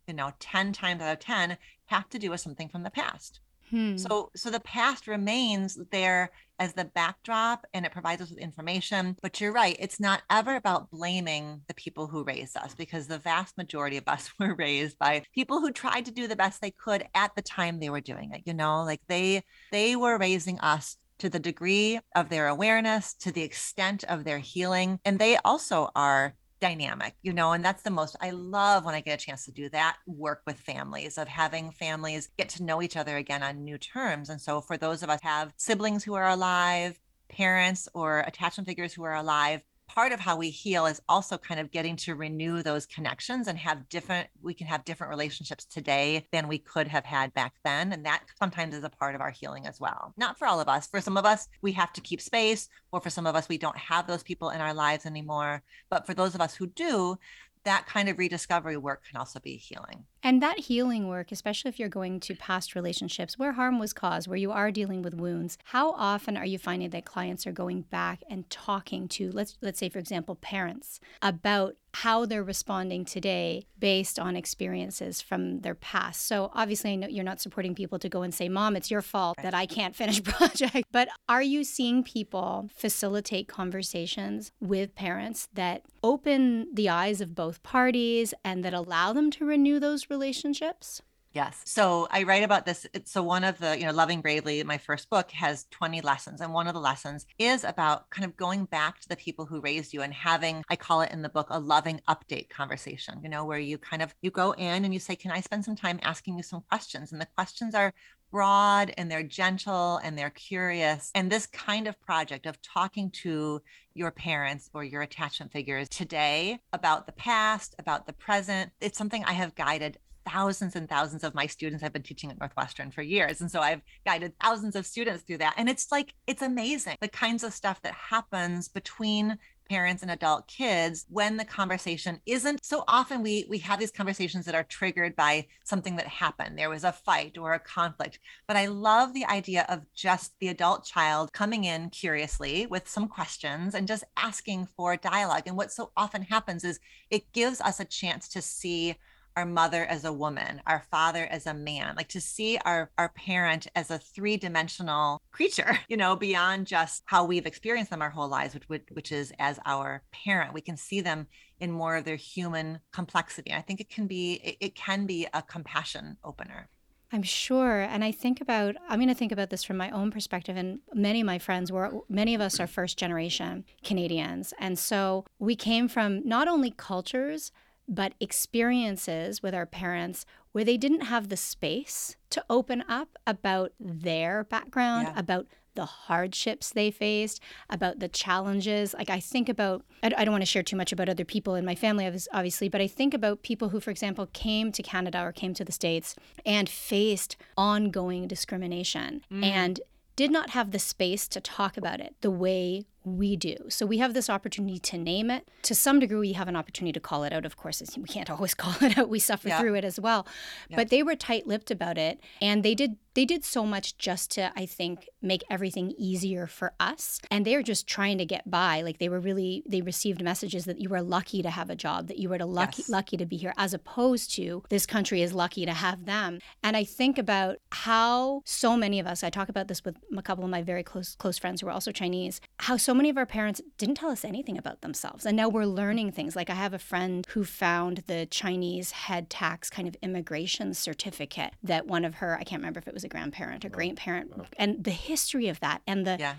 you 0.06 0.14
know 0.14 0.32
10 0.40 0.73
times 0.73 1.00
out 1.00 1.12
of 1.12 1.18
10 1.18 1.56
have 1.87 2.08
to 2.08 2.18
do 2.18 2.30
with 2.30 2.40
something 2.40 2.68
from 2.68 2.82
the 2.82 2.90
past 2.90 3.40
Hmm. 3.70 3.96
So 3.96 4.30
so 4.37 4.50
the 4.50 4.61
past 4.61 5.06
remains 5.06 5.78
there 5.90 6.30
as 6.58 6.72
the 6.72 6.84
backdrop 6.84 7.66
and 7.75 7.84
it 7.84 7.92
provides 7.92 8.22
us 8.22 8.30
with 8.30 8.38
information. 8.38 9.16
But 9.22 9.40
you're 9.40 9.52
right, 9.52 9.76
it's 9.78 10.00
not 10.00 10.22
ever 10.30 10.56
about 10.56 10.90
blaming 10.90 11.62
the 11.68 11.75
people 11.75 12.06
who 12.06 12.25
raised 12.25 12.56
us 12.56 12.75
because 12.75 13.06
the 13.06 13.18
vast 13.18 13.56
majority 13.56 13.96
of 13.96 14.04
us 14.06 14.30
were 14.38 14.54
raised 14.54 14.98
by 14.98 15.22
people 15.34 15.60
who 15.60 15.72
tried 15.72 16.06
to 16.06 16.12
do 16.12 16.26
the 16.26 16.36
best 16.36 16.60
they 16.60 16.72
could 16.72 17.06
at 17.14 17.34
the 17.34 17.42
time 17.42 17.78
they 17.78 17.90
were 17.90 18.00
doing 18.00 18.32
it. 18.32 18.42
You 18.44 18.54
know, 18.54 18.84
like 18.84 19.00
they 19.08 19.42
they 19.72 19.96
were 19.96 20.18
raising 20.18 20.58
us 20.60 20.96
to 21.18 21.30
the 21.30 21.38
degree 21.38 21.98
of 22.14 22.28
their 22.28 22.48
awareness, 22.48 23.14
to 23.14 23.32
the 23.32 23.42
extent 23.42 24.04
of 24.04 24.25
their 24.25 24.38
healing. 24.38 24.98
And 25.04 25.18
they 25.18 25.38
also 25.38 25.88
are 25.94 26.34
dynamic, 26.60 27.14
you 27.22 27.32
know, 27.32 27.52
and 27.52 27.64
that's 27.64 27.82
the 27.82 27.90
most 27.90 28.16
I 28.20 28.30
love 28.30 28.84
when 28.84 28.94
I 28.94 29.00
get 29.00 29.22
a 29.22 29.25
chance 29.25 29.44
to 29.44 29.52
do 29.52 29.68
that 29.70 29.96
work 30.06 30.42
with 30.46 30.58
families 30.58 31.18
of 31.18 31.28
having 31.28 31.70
families 31.70 32.28
get 32.38 32.48
to 32.50 32.62
know 32.62 32.82
each 32.82 32.96
other 32.96 33.16
again 33.16 33.42
on 33.42 33.64
new 33.64 33.78
terms. 33.78 34.30
And 34.30 34.40
so 34.40 34.60
for 34.60 34.76
those 34.76 35.02
of 35.02 35.10
us 35.10 35.20
have 35.22 35.52
siblings 35.56 36.04
who 36.04 36.14
are 36.14 36.28
alive, 36.28 36.98
parents 37.28 37.88
or 37.94 38.20
attachment 38.20 38.68
figures 38.68 38.94
who 38.94 39.04
are 39.04 39.14
alive, 39.14 39.62
part 39.88 40.12
of 40.12 40.21
how 40.21 40.37
we 40.37 40.50
heal 40.50 40.87
is 40.87 41.00
also 41.09 41.38
kind 41.38 41.61
of 41.61 41.71
getting 41.71 41.97
to 41.97 42.14
renew 42.14 42.62
those 42.62 42.87
connections 42.87 43.49
and 43.49 43.59
have 43.59 43.88
different 43.88 44.28
we 44.43 44.55
can 44.55 44.66
have 44.66 44.85
different 44.85 45.11
relationships 45.11 45.64
today 45.64 46.26
than 46.33 46.49
we 46.49 46.59
could 46.59 46.88
have 46.88 47.05
had 47.05 47.33
back 47.35 47.55
then 47.64 47.93
and 47.93 48.05
that 48.05 48.25
sometimes 48.38 48.75
is 48.75 48.85
a 48.85 48.90
part 48.90 49.14
of 49.14 49.21
our 49.21 49.31
healing 49.31 49.66
as 49.66 49.81
well. 49.81 50.12
Not 50.16 50.38
for 50.38 50.47
all 50.47 50.61
of 50.61 50.69
us. 50.69 50.87
For 50.87 51.00
some 51.00 51.16
of 51.16 51.25
us 51.25 51.49
we 51.62 51.73
have 51.73 51.93
to 51.95 52.00
keep 52.00 52.21
space 52.21 52.69
or 52.93 53.00
for 53.00 53.11
some 53.11 53.26
of 53.26 53.37
us 53.37 53.49
we 53.49 53.59
don't 53.59 53.76
have 53.76 54.07
those 54.07 54.23
people 54.23 54.50
in 54.50 54.61
our 54.61 54.75
lives 54.75 55.07
anymore. 55.07 55.62
But 55.90 56.07
for 56.07 56.14
those 56.14 56.35
of 56.35 56.40
us 56.40 56.55
who 56.55 56.66
do 56.66 57.19
that 57.66 57.87
kind 57.87 58.08
of 58.08 58.16
rediscovery 58.16 58.76
work 58.76 59.02
can 59.08 59.18
also 59.18 59.40
be 59.40 59.56
healing. 59.56 60.04
And 60.23 60.40
that 60.40 60.61
healing 60.61 61.08
work, 61.08 61.32
especially 61.32 61.68
if 61.68 61.78
you're 61.78 61.88
going 61.88 62.20
to 62.20 62.35
past 62.37 62.75
relationships 62.76 63.38
where 63.38 63.52
harm 63.52 63.78
was 63.78 63.92
caused, 63.92 64.28
where 64.28 64.38
you 64.38 64.52
are 64.52 64.70
dealing 64.70 65.02
with 65.02 65.14
wounds, 65.14 65.58
how 65.64 65.90
often 65.92 66.37
are 66.37 66.46
you 66.46 66.58
finding 66.58 66.90
that 66.90 67.04
clients 67.04 67.46
are 67.46 67.52
going 67.52 67.82
back 67.82 68.23
and 68.30 68.49
talking 68.50 69.08
to 69.08 69.30
let's 69.32 69.58
let's 69.61 69.78
say 69.78 69.88
for 69.88 69.99
example 69.99 70.37
parents 70.37 71.00
about 71.23 71.75
how 72.03 72.26
they're 72.26 72.45
responding 72.45 73.07
today 73.07 73.67
based 73.79 74.19
on 74.19 74.37
experiences 74.37 75.23
from 75.23 75.61
their 75.61 75.75
past. 75.75 76.26
So 76.26 76.50
obviously 76.55 76.93
I 76.93 76.97
know 76.97 77.09
you're 77.09 77.25
not 77.25 77.41
supporting 77.41 77.75
people 77.75 77.99
to 78.00 78.09
go 78.09 78.21
and 78.21 78.35
say, 78.35 78.50
"Mom, 78.50 78.76
it's 78.76 78.91
your 78.91 79.00
fault 79.00 79.38
that 79.43 79.55
I 79.55 79.65
can't 79.65 79.97
finish 79.97 80.23
project." 80.35 80.88
But 80.93 81.09
are 81.26 81.43
you 81.43 81.65
seeing 81.65 82.03
people 82.03 82.69
facilitate 82.76 83.49
conversations 83.49 84.53
with 84.61 84.95
parents 84.95 85.49
that 85.55 85.85
open 86.03 86.69
the 86.75 86.91
eyes 86.91 87.23
of 87.23 87.35
both 87.35 87.62
parties 87.62 88.35
and 88.45 88.62
that 88.62 88.75
allow 88.75 89.15
them 89.15 89.31
to 89.31 89.47
renew 89.47 89.81
those 89.81 90.11
relationships? 90.11 91.00
Yes. 91.37 91.61
So 91.66 92.09
I 92.11 92.23
write 92.23 92.45
about 92.45 92.64
this. 92.64 92.87
So 93.05 93.23
one 93.23 93.45
of 93.45 93.59
the, 93.59 93.78
you 93.78 93.85
know, 93.85 93.93
Loving 93.93 94.23
Bravely, 94.23 94.62
my 94.62 94.78
first 94.78 95.11
book 95.11 95.31
has 95.33 95.66
20 95.71 96.00
lessons. 96.00 96.40
And 96.40 96.55
one 96.55 96.66
of 96.66 96.73
the 96.73 96.81
lessons 96.81 97.26
is 97.38 97.62
about 97.62 98.09
kind 98.09 98.25
of 98.25 98.38
going 98.38 98.64
back 98.64 99.00
to 99.00 99.09
the 99.11 99.16
people 99.16 99.45
who 99.45 99.61
raised 99.61 99.93
you 99.93 100.00
and 100.00 100.14
having, 100.14 100.64
I 100.71 100.76
call 100.76 101.02
it 101.02 101.12
in 101.12 101.21
the 101.21 101.28
book, 101.28 101.49
a 101.50 101.61
loving 101.61 102.00
update 102.09 102.49
conversation, 102.49 103.21
you 103.23 103.28
know, 103.28 103.45
where 103.45 103.59
you 103.59 103.76
kind 103.76 104.00
of, 104.00 104.14
you 104.23 104.31
go 104.31 104.52
in 104.52 104.87
and 104.87 104.95
you 104.95 104.99
say, 104.99 105.14
can 105.14 105.31
I 105.31 105.43
spend 105.43 105.62
some 105.62 105.76
time 105.76 106.00
asking 106.02 106.38
you 106.38 106.43
some 106.43 106.62
questions? 106.71 107.12
And 107.12 107.21
the 107.21 107.28
questions 107.37 107.75
are 107.75 107.93
broad 108.31 108.95
and 108.97 109.11
they're 109.11 109.23
gentle 109.23 109.99
and 109.99 110.16
they're 110.16 110.31
curious. 110.31 111.11
And 111.14 111.31
this 111.31 111.47
kind 111.47 111.87
of 111.87 112.00
project 112.00 112.47
of 112.47 112.61
talking 112.62 113.10
to 113.23 113.60
your 113.95 114.10
parents 114.10 114.71
or 114.75 114.84
your 114.84 115.02
attachment 115.02 115.52
figures 115.52 115.89
today 115.89 116.60
about 116.73 117.06
the 117.06 117.13
past, 117.13 117.75
about 117.78 118.06
the 118.06 118.13
present, 118.15 118.73
it's 118.80 118.99
something 118.99 119.23
I 119.25 119.32
have 119.32 119.54
guided 119.54 119.99
thousands 120.26 120.76
and 120.76 120.89
thousands 120.89 121.25
of 121.25 121.34
my 121.34 121.47
students. 121.47 121.82
I've 121.82 121.93
been 121.93 122.02
teaching 122.02 122.30
at 122.30 122.39
Northwestern 122.39 122.91
for 122.91 123.02
years. 123.02 123.41
And 123.41 123.50
so 123.50 123.60
I've 123.60 123.82
guided 124.04 124.32
thousands 124.41 124.76
of 124.76 124.86
students 124.86 125.23
through 125.23 125.39
that. 125.39 125.54
And 125.56 125.69
it's 125.69 125.91
like, 125.93 126.15
it's 126.26 126.43
amazing 126.43 126.97
the 127.00 127.08
kinds 127.08 127.45
of 127.45 127.52
stuff 127.52 127.80
that 127.82 127.95
happens 127.95 128.69
between 128.69 129.39
parents 129.69 130.02
and 130.02 130.10
adult 130.10 130.47
kids 130.47 131.06
when 131.08 131.36
the 131.36 131.45
conversation 131.45 132.21
isn't 132.26 132.65
so 132.65 132.84
often 132.89 133.23
we 133.23 133.45
we 133.49 133.58
have 133.58 133.78
these 133.78 133.91
conversations 133.91 134.45
that 134.45 134.54
are 134.54 134.62
triggered 134.65 135.17
by 135.17 135.47
something 135.65 135.97
that 135.97 136.06
happened 136.06 136.56
there 136.56 136.71
was 136.71 136.84
a 136.84 136.93
fight 136.93 137.36
or 137.36 137.52
a 137.52 137.58
conflict 137.58 138.19
but 138.47 138.56
i 138.56 138.67
love 138.67 139.12
the 139.12 139.25
idea 139.26 139.67
of 139.69 139.84
just 139.95 140.39
the 140.41 140.49
adult 140.49 140.84
child 140.84 141.32
coming 141.32 141.65
in 141.65 141.91
curiously 141.91 142.67
with 142.67 142.89
some 142.89 143.08
questions 143.08 143.75
and 143.75 143.89
just 143.89 144.04
asking 144.17 144.67
for 144.76 144.97
dialogue 144.97 145.43
and 145.47 145.56
what 145.56 145.73
so 145.73 145.91
often 145.97 146.23
happens 146.23 146.65
is 146.65 146.78
it 147.10 147.32
gives 147.32 147.60
us 147.60 147.80
a 147.80 147.84
chance 147.84 148.28
to 148.28 148.41
see 148.41 148.95
our 149.36 149.44
mother 149.44 149.84
as 149.84 150.04
a 150.04 150.12
woman, 150.12 150.62
our 150.66 150.82
father 150.90 151.26
as 151.26 151.46
a 151.46 151.54
man, 151.54 151.94
like 151.94 152.08
to 152.08 152.20
see 152.20 152.58
our, 152.64 152.90
our 152.96 153.10
parent 153.10 153.66
as 153.76 153.90
a 153.90 153.99
three 153.99 154.36
dimensional 154.36 155.20
creature, 155.30 155.78
you 155.88 155.96
know, 155.96 156.16
beyond 156.16 156.66
just 156.66 157.02
how 157.04 157.25
we've 157.25 157.46
experienced 157.46 157.90
them 157.90 158.02
our 158.02 158.10
whole 158.10 158.28
lives, 158.28 158.54
which, 158.54 158.82
which 158.92 159.12
is 159.12 159.32
as 159.38 159.60
our 159.66 160.02
parent. 160.10 160.54
We 160.54 160.62
can 160.62 160.76
see 160.76 161.00
them 161.02 161.26
in 161.60 161.70
more 161.70 161.96
of 161.96 162.04
their 162.04 162.16
human 162.16 162.80
complexity. 162.92 163.52
I 163.52 163.60
think 163.60 163.80
it 163.80 163.90
can 163.90 164.06
be, 164.06 164.34
it, 164.42 164.56
it 164.60 164.75
can 164.75 165.06
be 165.06 165.26
a 165.34 165.42
compassion 165.42 166.16
opener. 166.25 166.68
I'm 167.12 167.22
sure. 167.22 167.82
And 167.82 168.02
I 168.02 168.10
think 168.10 168.40
about, 168.40 168.75
I'm 168.88 168.99
going 168.99 169.08
to 169.08 169.14
think 169.14 169.30
about 169.32 169.50
this 169.50 169.62
from 169.62 169.76
my 169.76 169.90
own 169.90 170.10
perspective. 170.10 170.56
And 170.56 170.80
many 170.92 171.20
of 171.20 171.26
my 171.26 171.38
friends 171.38 171.70
were, 171.70 172.00
many 172.08 172.34
of 172.34 172.40
us 172.40 172.58
are 172.58 172.66
first 172.66 172.99
generation 172.99 173.64
Canadians. 173.84 174.52
And 174.58 174.78
so 174.78 175.25
we 175.38 175.54
came 175.54 175.86
from 175.86 176.26
not 176.26 176.49
only 176.49 176.72
cultures, 176.72 177.52
but 177.88 178.14
experiences 178.20 179.42
with 179.42 179.54
our 179.54 179.66
parents 179.66 180.26
where 180.52 180.64
they 180.64 180.76
didn't 180.76 181.02
have 181.02 181.28
the 181.28 181.36
space 181.36 182.16
to 182.30 182.44
open 182.49 182.82
up 182.88 183.18
about 183.26 183.72
their 183.78 184.44
background, 184.44 185.08
yeah. 185.08 185.18
about 185.20 185.46
the 185.75 185.84
hardships 185.84 186.70
they 186.70 186.90
faced, 186.90 187.40
about 187.68 188.00
the 188.00 188.08
challenges. 188.08 188.94
Like, 188.94 189.10
I 189.10 189.20
think 189.20 189.49
about, 189.49 189.84
I 190.02 190.08
don't 190.08 190.32
want 190.32 190.42
to 190.42 190.46
share 190.46 190.62
too 190.62 190.76
much 190.76 190.92
about 190.92 191.08
other 191.08 191.25
people 191.25 191.54
in 191.54 191.64
my 191.64 191.75
family, 191.75 192.06
obviously, 192.32 192.68
but 192.68 192.80
I 192.80 192.86
think 192.86 193.14
about 193.14 193.42
people 193.42 193.68
who, 193.68 193.78
for 193.78 193.90
example, 193.90 194.26
came 194.32 194.72
to 194.72 194.82
Canada 194.82 195.22
or 195.22 195.32
came 195.32 195.54
to 195.54 195.64
the 195.64 195.72
States 195.72 196.16
and 196.44 196.68
faced 196.68 197.36
ongoing 197.56 198.26
discrimination 198.26 199.22
mm. 199.30 199.44
and 199.44 199.80
did 200.16 200.30
not 200.30 200.50
have 200.50 200.70
the 200.70 200.78
space 200.78 201.28
to 201.28 201.40
talk 201.40 201.76
about 201.76 202.00
it 202.00 202.14
the 202.22 202.30
way 202.30 202.86
we 203.06 203.36
do. 203.36 203.56
So 203.69 203.86
we 203.86 203.99
have 203.99 204.14
this 204.14 204.28
opportunity 204.28 204.80
to 204.80 204.99
name 204.99 205.30
it. 205.30 205.49
To 205.62 205.75
some 205.75 206.00
degree, 206.00 206.19
we 206.19 206.32
have 206.32 206.49
an 206.49 206.56
opportunity 206.56 206.92
to 206.92 207.00
call 207.00 207.23
it 207.23 207.32
out. 207.32 207.47
Of 207.47 207.56
course, 207.56 207.80
we 207.97 208.04
can't 208.04 208.28
always 208.28 208.52
call 208.62 208.75
it 208.82 208.99
out. 208.99 209.08
We 209.08 209.21
suffer 209.21 209.49
yeah. 209.49 209.60
through 209.60 209.76
it 209.76 209.84
as 209.84 210.00
well. 210.00 210.26
Yeah. 210.69 210.76
But 210.76 210.90
they 210.90 211.02
were 211.02 211.14
tight-lipped 211.14 211.71
about 211.71 211.99
it, 211.99 212.21
and 212.42 212.62
they 212.62 212.75
did 212.75 212.97
they 213.16 213.25
did 213.25 213.45
so 213.45 213.64
much 213.64 213.97
just 213.97 214.30
to 214.32 214.52
I 214.54 214.66
think 214.66 215.08
make 215.23 215.42
everything 215.49 215.95
easier 215.97 216.47
for 216.47 216.75
us. 216.78 217.19
And 217.30 217.47
they 217.47 217.56
were 217.56 217.62
just 217.62 217.86
trying 217.86 218.19
to 218.19 218.26
get 218.26 218.49
by. 218.49 218.82
Like 218.82 218.99
they 218.99 219.08
were 219.08 219.21
really 219.21 219.62
they 219.66 219.80
received 219.80 220.23
messages 220.23 220.66
that 220.66 220.80
you 220.80 220.90
were 220.90 221.00
lucky 221.00 221.40
to 221.42 221.49
have 221.49 221.71
a 221.71 221.75
job, 221.75 222.08
that 222.08 222.19
you 222.19 222.28
were 222.28 222.36
to 222.36 222.45
lucky 222.45 222.82
yes. 222.82 222.90
lucky 222.90 223.16
to 223.16 223.25
be 223.25 223.38
here, 223.38 223.54
as 223.56 223.73
opposed 223.73 224.32
to 224.32 224.62
this 224.69 224.84
country 224.84 225.23
is 225.23 225.32
lucky 225.32 225.64
to 225.64 225.73
have 225.73 226.04
them. 226.04 226.40
And 226.62 226.76
I 226.76 226.84
think 226.84 227.16
about 227.16 227.56
how 227.73 228.42
so 228.45 228.76
many 228.76 229.00
of 229.00 229.06
us. 229.06 229.25
I 229.25 229.30
talk 229.30 229.49
about 229.49 229.69
this 229.69 229.82
with 229.82 229.97
a 230.14 230.23
couple 230.23 230.45
of 230.45 230.50
my 230.50 230.60
very 230.60 230.82
close 230.82 231.14
close 231.14 231.38
friends 231.38 231.62
who 231.62 231.69
are 231.69 231.73
also 231.73 231.92
Chinese. 231.92 232.42
How 232.58 232.76
so 232.76 232.92
many 232.97 233.11
of 233.11 233.17
our 233.17 233.26
parents 233.26 233.61
didn't 233.78 233.97
tell 233.97 234.11
us 234.11 234.25
anything 234.25 234.59
about 234.59 234.80
themselves. 234.80 235.25
And 235.25 235.37
now 235.37 235.49
we're 235.49 235.67
learning 235.67 236.13
things. 236.13 236.35
Like 236.35 236.50
I 236.50 236.54
have 236.54 236.75
a 236.75 236.78
friend 236.78 237.26
who 237.30 237.45
found 237.45 238.04
the 238.06 238.26
Chinese 238.26 238.91
head 238.91 239.30
tax 239.30 239.71
kind 239.71 239.87
of 239.87 239.97
immigration 240.02 240.75
certificate 240.75 241.54
that 241.63 241.87
one 241.87 242.04
of 242.04 242.17
her, 242.17 242.37
I 242.39 242.45
can't 242.45 242.61
remember 242.61 242.78
if 242.78 242.89
it 242.89 242.95
was 242.95 243.04
a 243.04 243.09
grandparent 243.09 243.65
or 243.65 243.69
great 243.69 243.97
parent, 243.97 244.32
and 244.59 244.82
the 244.82 244.91
history 244.91 245.49
of 245.49 245.61
that 245.61 245.82
and 245.87 246.06
the. 246.06 246.17
Yeah 246.19 246.35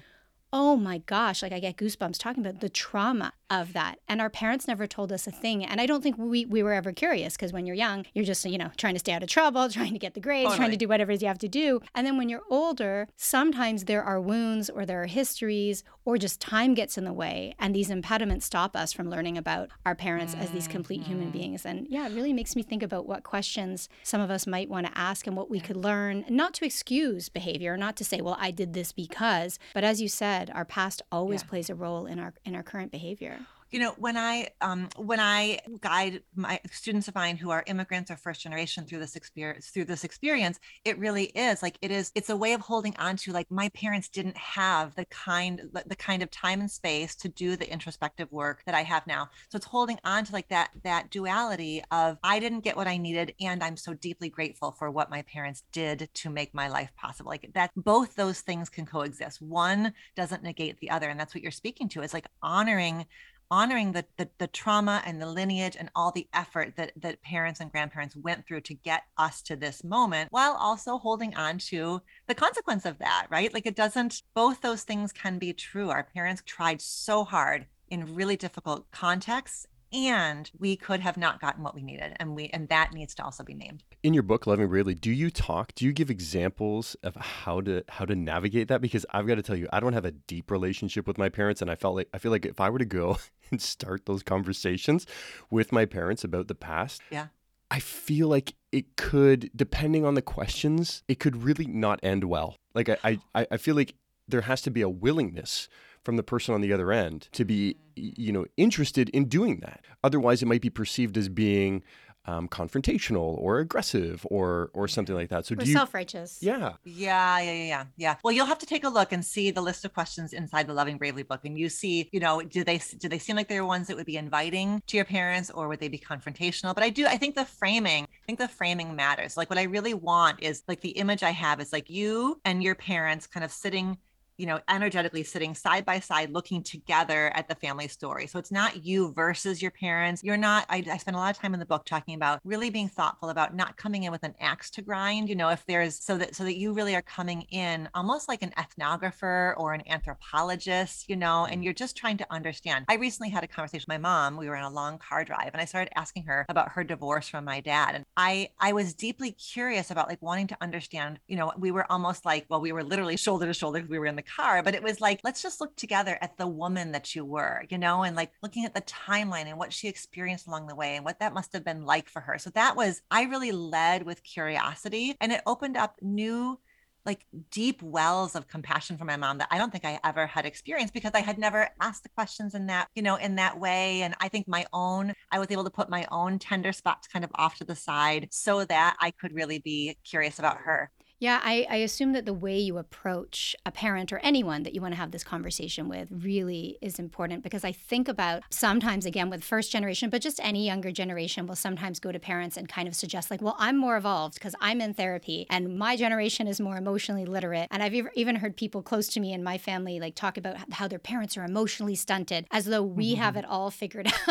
oh 0.53 0.77
my 0.77 0.99
gosh, 0.99 1.41
like 1.43 1.51
I 1.51 1.59
get 1.59 1.77
goosebumps 1.77 2.17
talking 2.17 2.45
about 2.45 2.61
the 2.61 2.69
trauma 2.69 3.33
of 3.49 3.73
that. 3.73 3.99
And 4.07 4.19
our 4.19 4.29
parents 4.29 4.67
never 4.67 4.87
told 4.87 5.11
us 5.11 5.27
a 5.27 5.31
thing. 5.31 5.63
And 5.63 5.79
I 5.79 5.85
don't 5.85 6.01
think 6.01 6.17
we, 6.17 6.45
we 6.45 6.63
were 6.63 6.73
ever 6.73 6.91
curious 6.91 7.35
because 7.35 7.53
when 7.53 7.65
you're 7.65 7.75
young, 7.75 8.05
you're 8.13 8.25
just, 8.25 8.45
you 8.45 8.57
know, 8.57 8.71
trying 8.77 8.93
to 8.95 8.99
stay 8.99 9.13
out 9.13 9.23
of 9.23 9.29
trouble, 9.29 9.69
trying 9.77 9.93
to 9.93 9.99
get 9.99 10.13
the 10.13 10.19
grades, 10.19 10.45
totally. 10.45 10.57
trying 10.57 10.71
to 10.71 10.77
do 10.77 10.87
whatever 10.87 11.11
you 11.11 11.27
have 11.27 11.37
to 11.39 11.47
do. 11.47 11.81
And 11.95 12.05
then 12.05 12.17
when 12.17 12.29
you're 12.29 12.43
older, 12.49 13.07
sometimes 13.15 13.85
there 13.85 14.03
are 14.03 14.19
wounds 14.19 14.69
or 14.69 14.85
there 14.85 15.01
are 15.01 15.07
histories 15.07 15.83
or 16.05 16.17
just 16.17 16.39
time 16.39 16.73
gets 16.73 16.97
in 16.97 17.05
the 17.05 17.13
way. 17.13 17.55
And 17.59 17.73
these 17.73 17.89
impediments 17.89 18.45
stop 18.45 18.75
us 18.75 18.93
from 18.93 19.09
learning 19.09 19.37
about 19.37 19.69
our 19.85 19.95
parents 19.95 20.33
mm-hmm. 20.33 20.43
as 20.43 20.51
these 20.51 20.67
complete 20.67 21.03
human 21.03 21.25
mm-hmm. 21.25 21.37
beings. 21.37 21.65
And 21.65 21.87
yeah, 21.89 22.07
it 22.07 22.13
really 22.13 22.33
makes 22.33 22.55
me 22.55 22.63
think 22.63 22.83
about 22.83 23.07
what 23.07 23.23
questions 23.23 23.89
some 24.03 24.21
of 24.21 24.29
us 24.29 24.45
might 24.45 24.69
want 24.69 24.87
to 24.87 24.97
ask 24.97 25.27
and 25.27 25.35
what 25.35 25.49
we 25.49 25.59
could 25.59 25.77
learn, 25.77 26.25
not 26.29 26.53
to 26.55 26.65
excuse 26.65 27.29
behavior, 27.29 27.77
not 27.77 27.95
to 27.97 28.05
say, 28.05 28.21
well, 28.21 28.37
I 28.39 28.51
did 28.51 28.73
this 28.73 28.91
because, 28.91 29.59
but 29.73 29.83
as 29.83 30.01
you 30.01 30.07
said, 30.07 30.51
our 30.53 30.65
past 30.65 31.01
always 31.11 31.41
yeah. 31.43 31.49
plays 31.49 31.69
a 31.69 31.75
role 31.75 32.05
in 32.05 32.19
our 32.19 32.33
in 32.45 32.55
our 32.55 32.63
current 32.63 32.91
behavior 32.91 33.36
you 33.71 33.79
know 33.79 33.93
when 33.97 34.17
i 34.17 34.47
um, 34.61 34.89
when 34.97 35.19
i 35.19 35.59
guide 35.81 36.21
my 36.35 36.59
students 36.71 37.07
of 37.07 37.15
mine 37.15 37.37
who 37.37 37.49
are 37.49 37.63
immigrants 37.67 38.09
or 38.11 38.17
first 38.17 38.41
generation 38.41 38.85
through 38.85 38.99
this 38.99 39.15
experience 39.15 39.69
through 39.69 39.85
this 39.85 40.03
experience 40.03 40.59
it 40.85 40.97
really 40.97 41.25
is 41.25 41.61
like 41.61 41.77
it 41.81 41.91
is 41.91 42.11
it's 42.15 42.29
a 42.29 42.35
way 42.35 42.53
of 42.53 42.61
holding 42.61 42.95
on 42.97 43.15
to 43.15 43.31
like 43.31 43.49
my 43.49 43.69
parents 43.69 44.07
didn't 44.09 44.37
have 44.37 44.95
the 44.95 45.05
kind 45.05 45.61
the 45.85 45.95
kind 45.95 46.23
of 46.23 46.31
time 46.31 46.59
and 46.59 46.71
space 46.71 47.15
to 47.15 47.29
do 47.29 47.55
the 47.55 47.71
introspective 47.71 48.31
work 48.31 48.63
that 48.65 48.75
i 48.75 48.83
have 48.83 49.05
now. 49.07 49.29
So 49.49 49.57
it's 49.57 49.65
holding 49.65 49.99
on 50.03 50.25
to 50.25 50.33
like 50.33 50.47
that 50.49 50.71
that 50.83 51.09
duality 51.09 51.83
of 51.91 52.17
i 52.23 52.39
didn't 52.39 52.61
get 52.61 52.75
what 52.75 52.87
i 52.87 52.97
needed 52.97 53.33
and 53.39 53.63
i'm 53.63 53.77
so 53.77 53.93
deeply 53.93 54.29
grateful 54.29 54.71
for 54.71 54.89
what 54.89 55.09
my 55.09 55.21
parents 55.23 55.63
did 55.71 56.09
to 56.15 56.29
make 56.29 56.53
my 56.53 56.67
life 56.67 56.91
possible. 56.95 57.29
Like 57.29 57.51
that 57.53 57.71
both 57.75 58.15
those 58.15 58.41
things 58.41 58.69
can 58.69 58.85
coexist. 58.85 59.41
One 59.41 59.93
doesn't 60.15 60.43
negate 60.43 60.79
the 60.79 60.89
other 60.89 61.09
and 61.09 61.19
that's 61.19 61.35
what 61.35 61.43
you're 61.43 61.51
speaking 61.51 61.89
to 61.89 62.01
is 62.01 62.13
like 62.13 62.27
honoring 62.41 63.05
honoring 63.49 63.91
the, 63.91 64.05
the, 64.17 64.29
the 64.37 64.47
trauma 64.47 65.01
and 65.05 65.21
the 65.21 65.25
lineage 65.25 65.75
and 65.77 65.89
all 65.95 66.11
the 66.11 66.27
effort 66.33 66.75
that 66.75 66.91
that 66.97 67.21
parents 67.21 67.59
and 67.59 67.71
grandparents 67.71 68.15
went 68.15 68.45
through 68.45 68.61
to 68.61 68.73
get 68.73 69.03
us 69.17 69.41
to 69.41 69.55
this 69.55 69.83
moment 69.83 70.27
while 70.31 70.57
also 70.59 70.97
holding 70.97 71.35
on 71.35 71.57
to 71.57 72.01
the 72.27 72.35
consequence 72.35 72.85
of 72.85 72.97
that 72.99 73.27
right? 73.29 73.53
Like 73.53 73.65
it 73.65 73.75
doesn't 73.75 74.21
both 74.33 74.61
those 74.61 74.83
things 74.83 75.11
can 75.11 75.39
be 75.39 75.53
true. 75.53 75.89
Our 75.89 76.03
parents 76.03 76.41
tried 76.45 76.81
so 76.81 77.23
hard 77.23 77.65
in 77.89 78.15
really 78.15 78.35
difficult 78.35 78.89
contexts 78.91 79.67
and 79.93 80.51
we 80.59 80.75
could 80.75 80.99
have 80.99 81.17
not 81.17 81.39
gotten 81.39 81.63
what 81.63 81.75
we 81.75 81.81
needed 81.81 82.15
and 82.17 82.35
we 82.35 82.47
and 82.47 82.69
that 82.69 82.93
needs 82.93 83.15
to 83.15 83.23
also 83.23 83.43
be 83.43 83.53
named. 83.53 83.83
In 84.03 84.13
your 84.13 84.23
book 84.23 84.47
loving 84.47 84.67
bravely 84.67 84.93
do 84.93 85.11
you 85.11 85.29
talk 85.29 85.73
do 85.75 85.85
you 85.85 85.93
give 85.93 86.09
examples 86.09 86.95
of 87.03 87.15
how 87.15 87.61
to 87.61 87.83
how 87.89 88.05
to 88.05 88.15
navigate 88.15 88.67
that? 88.67 88.81
Because 88.81 89.05
i've 89.11 89.27
got 89.27 89.35
to 89.35 89.41
tell 89.41 89.55
you 89.55 89.67
i 89.71 89.79
don't 89.79 89.93
have 89.93 90.05
a 90.05 90.11
deep 90.11 90.51
relationship 90.51 91.07
with 91.07 91.17
my 91.17 91.29
parents 91.29 91.61
and 91.61 91.71
i 91.71 91.75
felt 91.75 91.95
like 91.95 92.09
i 92.13 92.17
feel 92.17 92.31
like 92.31 92.45
if 92.45 92.59
i 92.59 92.69
were 92.69 92.79
to 92.79 92.85
go 92.85 93.17
and 93.51 93.61
start 93.61 94.05
those 94.05 94.23
conversations 94.23 95.05
with 95.49 95.71
my 95.71 95.85
parents 95.85 96.23
about 96.23 96.47
the 96.47 96.55
past 96.55 97.01
yeah. 97.09 97.27
I 97.69 97.79
feel 97.79 98.29
like 98.29 98.55
it 98.71 98.95
could 98.95 99.51
depending 99.53 100.05
on 100.05 100.13
the 100.13 100.21
questions 100.21 101.03
it 101.09 101.19
could 101.19 101.43
really 101.43 101.65
not 101.65 101.99
end 102.01 102.23
well. 102.23 102.55
Like 102.73 102.89
i 102.89 103.19
i, 103.35 103.47
I 103.51 103.57
feel 103.57 103.75
like 103.75 103.93
there 104.27 104.41
has 104.41 104.61
to 104.63 104.71
be 104.71 104.81
a 104.81 104.89
willingness 104.89 105.69
from 106.07 106.15
the 106.15 106.23
person 106.23 106.55
on 106.55 106.61
the 106.61 106.71
other 106.71 106.89
end 106.89 107.27
to 107.33 107.43
be 107.43 107.75
you 107.97 108.31
know 108.31 108.45
interested 108.55 109.09
in 109.09 109.25
doing 109.25 109.59
that 109.59 109.83
otherwise 110.05 110.41
it 110.41 110.45
might 110.45 110.61
be 110.61 110.69
perceived 110.69 111.17
as 111.17 111.27
being 111.27 111.83
um, 112.27 112.47
confrontational 112.49 113.37
or 113.39 113.59
aggressive 113.59 114.27
or 114.29 114.69
or 114.73 114.87
something 114.87 115.15
like 115.15 115.29
that. 115.29 115.45
So 115.45 115.53
or 115.53 115.55
do 115.57 115.65
you 115.65 115.73
self-righteous? 115.73 116.39
Yeah. 116.41 116.73
Yeah, 116.83 117.39
yeah, 117.39 117.51
yeah, 117.53 117.85
yeah. 117.95 118.15
Well, 118.23 118.33
you'll 118.33 118.45
have 118.45 118.59
to 118.59 118.65
take 118.65 118.83
a 118.83 118.89
look 118.89 119.13
and 119.13 119.23
see 119.23 119.49
the 119.49 119.61
list 119.61 119.85
of 119.85 119.93
questions 119.93 120.33
inside 120.33 120.67
the 120.67 120.73
Loving 120.73 120.97
Bravely 120.97 121.23
book, 121.23 121.45
and 121.45 121.57
you 121.57 121.69
see, 121.69 122.09
you 122.11 122.19
know, 122.19 122.41
do 122.41 122.63
they 122.63 122.79
do 122.97 123.07
they 123.07 123.17
seem 123.17 123.37
like 123.37 123.47
they're 123.47 123.65
ones 123.65 123.87
that 123.87 123.95
would 123.95 124.05
be 124.05 124.17
inviting 124.17 124.83
to 124.87 124.97
your 124.97 125.05
parents, 125.05 125.49
or 125.49 125.67
would 125.69 125.79
they 125.79 125.87
be 125.87 125.97
confrontational? 125.99 126.75
But 126.75 126.83
I 126.83 126.89
do, 126.89 127.05
I 127.05 127.17
think 127.17 127.35
the 127.35 127.45
framing, 127.45 128.03
I 128.03 128.25
think 128.25 128.39
the 128.39 128.47
framing 128.47 128.95
matters. 128.95 129.37
Like 129.37 129.49
what 129.49 129.57
I 129.57 129.63
really 129.63 129.93
want 129.93 130.43
is 130.43 130.63
like 130.67 130.81
the 130.81 130.89
image 130.89 131.23
I 131.23 131.31
have 131.31 131.61
is 131.61 131.71
like 131.71 131.89
you 131.89 132.41
and 132.43 132.61
your 132.61 132.75
parents 132.75 133.25
kind 133.25 133.45
of 133.45 133.51
sitting 133.51 133.97
you 134.37 134.45
know, 134.45 134.59
energetically 134.69 135.23
sitting 135.23 135.55
side 135.55 135.85
by 135.85 135.99
side, 135.99 136.29
looking 136.31 136.63
together 136.63 137.31
at 137.35 137.47
the 137.47 137.55
family 137.55 137.87
story. 137.87 138.27
So 138.27 138.39
it's 138.39 138.51
not 138.51 138.85
you 138.85 139.11
versus 139.13 139.61
your 139.61 139.71
parents. 139.71 140.23
You're 140.23 140.37
not, 140.37 140.65
I, 140.69 140.83
I 140.89 140.97
spend 140.97 141.15
a 141.15 141.19
lot 141.19 141.35
of 141.35 141.41
time 141.41 141.53
in 141.53 141.59
the 141.59 141.65
book 141.65 141.85
talking 141.85 142.15
about 142.15 142.39
really 142.43 142.69
being 142.69 142.87
thoughtful 142.87 143.29
about 143.29 143.55
not 143.55 143.77
coming 143.77 144.03
in 144.03 144.11
with 144.11 144.23
an 144.23 144.35
axe 144.39 144.69
to 144.71 144.81
grind, 144.81 145.29
you 145.29 145.35
know, 145.35 145.49
if 145.49 145.65
there's 145.65 146.03
so 146.03 146.17
that, 146.17 146.35
so 146.35 146.43
that 146.43 146.57
you 146.57 146.73
really 146.73 146.95
are 146.95 147.01
coming 147.01 147.43
in 147.49 147.89
almost 147.93 148.27
like 148.27 148.43
an 148.43 148.53
ethnographer 148.57 149.53
or 149.57 149.73
an 149.73 149.81
anthropologist, 149.87 151.09
you 151.09 151.15
know, 151.15 151.45
and 151.45 151.63
you're 151.63 151.73
just 151.73 151.97
trying 151.97 152.17
to 152.17 152.27
understand. 152.31 152.85
I 152.87 152.95
recently 152.95 153.29
had 153.29 153.43
a 153.43 153.47
conversation 153.47 153.85
with 153.87 153.87
my 153.87 153.97
mom. 153.97 154.37
We 154.37 154.49
were 154.49 154.55
in 154.55 154.63
a 154.63 154.69
long 154.69 154.99
car 154.99 155.25
drive 155.25 155.49
and 155.53 155.61
I 155.61 155.65
started 155.65 155.97
asking 155.97 156.23
her 156.23 156.45
about 156.49 156.71
her 156.73 156.83
divorce 156.83 157.27
from 157.27 157.45
my 157.45 157.59
dad. 157.59 157.95
And 157.95 158.05
I, 158.15 158.49
I 158.59 158.73
was 158.73 158.93
deeply 158.93 159.31
curious 159.31 159.89
about 159.89 160.07
like 160.07 160.21
wanting 160.21 160.47
to 160.47 160.57
understand, 160.61 161.19
you 161.27 161.37
know, 161.37 161.51
we 161.57 161.71
were 161.71 161.91
almost 161.91 162.25
like, 162.25 162.45
well, 162.49 162.61
we 162.61 162.71
were 162.71 162.83
literally 162.83 163.17
shoulder 163.17 163.47
to 163.47 163.53
shoulder. 163.53 163.83
We 163.87 163.97
were 163.99 164.05
in 164.05 164.15
the 164.15 164.26
car, 164.35 164.61
but 164.63 164.75
it 164.75 164.83
was 164.83 165.01
like, 165.01 165.19
let's 165.23 165.41
just 165.41 165.61
look 165.61 165.75
together 165.75 166.17
at 166.21 166.37
the 166.37 166.47
woman 166.47 166.91
that 166.91 167.15
you 167.15 167.25
were, 167.25 167.65
you 167.69 167.77
know, 167.77 168.03
and 168.03 168.15
like 168.15 168.31
looking 168.43 168.65
at 168.65 168.75
the 168.75 168.81
timeline 168.81 169.47
and 169.47 169.57
what 169.57 169.73
she 169.73 169.87
experienced 169.87 170.47
along 170.47 170.67
the 170.67 170.75
way 170.75 170.95
and 170.95 171.05
what 171.05 171.19
that 171.19 171.33
must 171.33 171.53
have 171.53 171.63
been 171.63 171.85
like 171.85 172.09
for 172.09 172.21
her. 172.21 172.37
So 172.37 172.49
that 172.51 172.75
was, 172.75 173.01
I 173.09 173.23
really 173.23 173.51
led 173.51 174.03
with 174.03 174.23
curiosity 174.23 175.15
and 175.21 175.31
it 175.31 175.41
opened 175.45 175.77
up 175.77 175.95
new 176.01 176.59
like 177.07 177.25
deep 177.51 177.81
wells 177.81 178.35
of 178.35 178.49
compassion 178.49 178.97
for 178.97 179.05
my 179.05 179.15
mom 179.15 179.37
that 179.37 179.47
I 179.49 179.57
don't 179.57 179.71
think 179.71 179.85
I 179.85 179.97
ever 180.03 180.27
had 180.27 180.45
experienced 180.45 180.93
because 180.93 181.13
I 181.13 181.21
had 181.21 181.39
never 181.39 181.69
asked 181.79 182.03
the 182.03 182.09
questions 182.09 182.53
in 182.53 182.67
that, 182.67 182.89
you 182.95 183.01
know, 183.01 183.15
in 183.15 183.35
that 183.35 183.57
way. 183.57 184.01
And 184.01 184.13
I 184.19 184.27
think 184.27 184.45
my 184.45 184.65
own, 184.73 185.13
I 185.31 185.39
was 185.39 185.47
able 185.49 185.63
to 185.63 185.69
put 185.69 185.89
my 185.89 186.05
own 186.11 186.37
tender 186.37 186.73
spots 186.73 187.07
kind 187.07 187.23
of 187.23 187.31
off 187.35 187.55
to 187.59 187.63
the 187.63 187.77
side 187.77 188.27
so 188.31 188.65
that 188.65 188.97
I 188.99 189.11
could 189.11 189.33
really 189.33 189.59
be 189.59 189.97
curious 190.03 190.37
about 190.37 190.57
her. 190.57 190.91
Yeah, 191.19 191.39
I, 191.43 191.65
I 191.69 191.75
assume 191.77 192.13
that 192.13 192.25
the 192.25 192.33
way 192.33 192.59
you 192.59 192.77
approach 192.77 193.55
a 193.65 193.71
parent 193.71 194.13
or 194.13 194.19
anyone 194.19 194.63
that 194.63 194.75
you 194.75 194.81
want 194.81 194.93
to 194.93 194.99
have 194.99 195.11
this 195.11 195.23
conversation 195.23 195.89
with 195.89 196.09
really 196.11 196.77
is 196.81 196.99
important 196.99 197.43
because 197.43 197.63
I 197.63 197.71
think 197.71 198.07
about 198.07 198.43
sometimes, 198.51 199.05
again, 199.05 199.29
with 199.29 199.43
first 199.43 199.71
generation, 199.71 200.11
but 200.11 200.21
just 200.21 200.39
any 200.43 200.65
younger 200.65 200.91
generation 200.91 201.47
will 201.47 201.55
sometimes 201.55 201.99
go 201.99 202.11
to 202.11 202.19
parents 202.19 202.55
and 202.55 202.69
kind 202.69 202.87
of 202.87 202.95
suggest, 202.95 203.31
like, 203.31 203.41
well, 203.41 203.55
I'm 203.57 203.77
more 203.77 203.97
evolved 203.97 204.35
because 204.35 204.53
I'm 204.61 204.79
in 204.79 204.93
therapy 204.93 205.47
and 205.49 205.77
my 205.77 205.95
generation 205.95 206.47
is 206.47 206.59
more 206.59 206.77
emotionally 206.77 207.25
literate. 207.25 207.67
And 207.71 207.81
I've 207.81 207.95
even 208.15 208.35
heard 208.35 208.55
people 208.55 208.83
close 208.83 209.07
to 209.09 209.19
me 209.19 209.33
in 209.33 209.43
my 209.43 209.57
family 209.57 209.99
like 209.99 210.13
talk 210.13 210.37
about 210.37 210.71
how 210.71 210.87
their 210.87 210.99
parents 210.99 211.35
are 211.35 211.43
emotionally 211.43 211.95
stunted 211.95 212.45
as 212.51 212.65
though 212.65 212.83
we 212.83 213.13
mm-hmm. 213.13 213.21
have 213.23 213.37
it 213.37 213.45
all 213.45 213.71
figured 213.71 214.11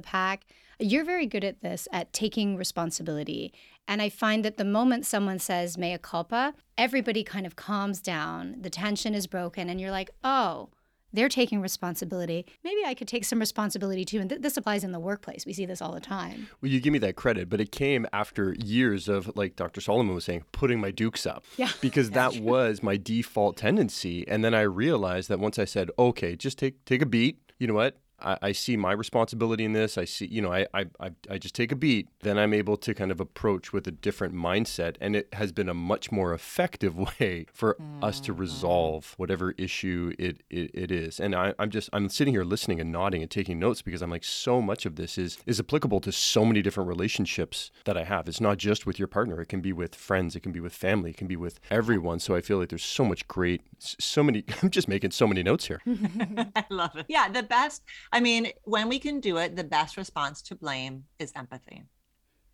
pack. 0.00 0.46
You're 0.78 1.04
very 1.04 1.26
good 1.26 1.44
at 1.44 1.60
this, 1.60 1.88
at 1.92 2.12
taking 2.12 2.56
responsibility. 2.56 3.52
And 3.86 4.00
I 4.00 4.08
find 4.08 4.44
that 4.44 4.58
the 4.58 4.64
moment 4.64 5.06
someone 5.06 5.38
says 5.38 5.76
mea 5.76 5.98
culpa, 5.98 6.54
everybody 6.76 7.24
kind 7.24 7.46
of 7.46 7.56
calms 7.56 8.00
down. 8.00 8.56
The 8.60 8.70
tension 8.70 9.14
is 9.14 9.26
broken, 9.26 9.68
and 9.68 9.80
you're 9.80 9.90
like, 9.90 10.10
oh, 10.22 10.68
they're 11.12 11.28
taking 11.28 11.60
responsibility. 11.60 12.46
Maybe 12.64 12.82
I 12.84 12.94
could 12.94 13.08
take 13.08 13.24
some 13.24 13.38
responsibility 13.38 14.04
too. 14.04 14.20
And 14.20 14.28
th- 14.28 14.42
this 14.42 14.56
applies 14.56 14.84
in 14.84 14.92
the 14.92 15.00
workplace. 15.00 15.46
We 15.46 15.52
see 15.52 15.66
this 15.66 15.80
all 15.80 15.92
the 15.92 16.00
time. 16.00 16.48
Well, 16.60 16.70
you 16.70 16.80
give 16.80 16.92
me 16.92 16.98
that 17.00 17.16
credit, 17.16 17.48
but 17.48 17.60
it 17.60 17.72
came 17.72 18.06
after 18.12 18.54
years 18.54 19.08
of, 19.08 19.36
like 19.36 19.56
Dr. 19.56 19.80
Solomon 19.80 20.14
was 20.14 20.24
saying, 20.24 20.44
putting 20.52 20.80
my 20.80 20.90
dukes 20.90 21.26
up. 21.26 21.44
Yeah. 21.56 21.68
Because 21.80 22.10
that 22.10 22.36
was 22.40 22.82
my 22.82 22.96
default 22.96 23.56
tendency. 23.56 24.26
And 24.28 24.44
then 24.44 24.52
I 24.52 24.62
realized 24.62 25.28
that 25.28 25.38
once 25.38 25.58
I 25.58 25.64
said, 25.64 25.90
okay, 25.98 26.36
just 26.36 26.58
take 26.58 26.84
take 26.84 27.02
a 27.02 27.06
beat, 27.06 27.38
you 27.58 27.66
know 27.66 27.74
what? 27.74 27.96
I, 28.20 28.38
I, 28.42 28.52
see 28.52 28.76
my 28.76 28.92
responsibility 28.92 29.64
in 29.64 29.72
this. 29.72 29.96
I 29.96 30.04
see, 30.04 30.26
you 30.26 30.42
know, 30.42 30.52
I, 30.52 30.66
I, 30.74 30.86
I 31.30 31.38
just 31.38 31.54
take 31.54 31.72
a 31.72 31.76
beat. 31.76 32.08
Then 32.20 32.38
I'm 32.38 32.52
able 32.52 32.76
to 32.78 32.94
kind 32.94 33.10
of 33.10 33.20
approach 33.20 33.72
with 33.72 33.86
a 33.86 33.90
different 33.90 34.34
mindset. 34.34 34.96
And 35.00 35.14
it 35.14 35.28
has 35.34 35.52
been 35.52 35.68
a 35.68 35.74
much 35.74 36.10
more 36.10 36.34
effective 36.34 36.96
way 37.20 37.46
for 37.52 37.74
mm-hmm. 37.74 38.04
us 38.04 38.20
to 38.20 38.32
mm-hmm. 38.32 38.40
resolve 38.40 39.14
whatever 39.16 39.54
issue 39.58 40.12
it, 40.18 40.42
it, 40.50 40.70
it 40.74 40.90
is. 40.90 41.20
And 41.20 41.34
I, 41.34 41.54
I'm 41.58 41.70
just, 41.70 41.88
I'm 41.92 42.08
sitting 42.08 42.34
here 42.34 42.44
listening 42.44 42.80
and 42.80 42.90
nodding 42.90 43.22
and 43.22 43.30
taking 43.30 43.58
notes 43.58 43.82
because 43.82 44.02
I'm 44.02 44.10
like, 44.10 44.24
so 44.24 44.60
much 44.60 44.86
of 44.86 44.96
this 44.96 45.18
is, 45.18 45.38
is 45.46 45.60
applicable 45.60 46.00
to 46.00 46.12
so 46.12 46.44
many 46.44 46.62
different 46.62 46.88
relationships 46.88 47.70
that 47.84 47.96
I 47.96 48.04
have. 48.04 48.28
It's 48.28 48.40
not 48.40 48.58
just 48.58 48.86
with 48.86 48.98
your 48.98 49.08
partner. 49.08 49.40
It 49.40 49.48
can 49.48 49.60
be 49.60 49.72
with 49.72 49.94
friends. 49.94 50.34
It 50.34 50.40
can 50.40 50.52
be 50.52 50.60
with 50.60 50.72
family. 50.72 51.10
It 51.10 51.16
can 51.16 51.28
be 51.28 51.36
with 51.36 51.60
everyone. 51.70 52.18
So 52.18 52.34
I 52.34 52.40
feel 52.40 52.58
like 52.58 52.68
there's 52.70 52.84
so 52.84 53.04
much 53.04 53.26
great, 53.28 53.62
so 53.78 54.22
many, 54.22 54.44
I'm 54.62 54.70
just 54.70 54.88
making 54.88 55.12
so 55.12 55.26
many 55.26 55.42
notes 55.42 55.66
here. 55.66 55.80
I 55.86 56.64
love 56.70 56.96
it. 56.96 57.06
Yeah. 57.08 57.28
The 57.28 57.42
best 57.42 57.82
I 58.12 58.20
mean, 58.20 58.52
when 58.64 58.88
we 58.88 58.98
can 58.98 59.20
do 59.20 59.36
it, 59.38 59.56
the 59.56 59.64
best 59.64 59.96
response 59.96 60.42
to 60.42 60.54
blame 60.54 61.04
is 61.18 61.32
empathy, 61.36 61.84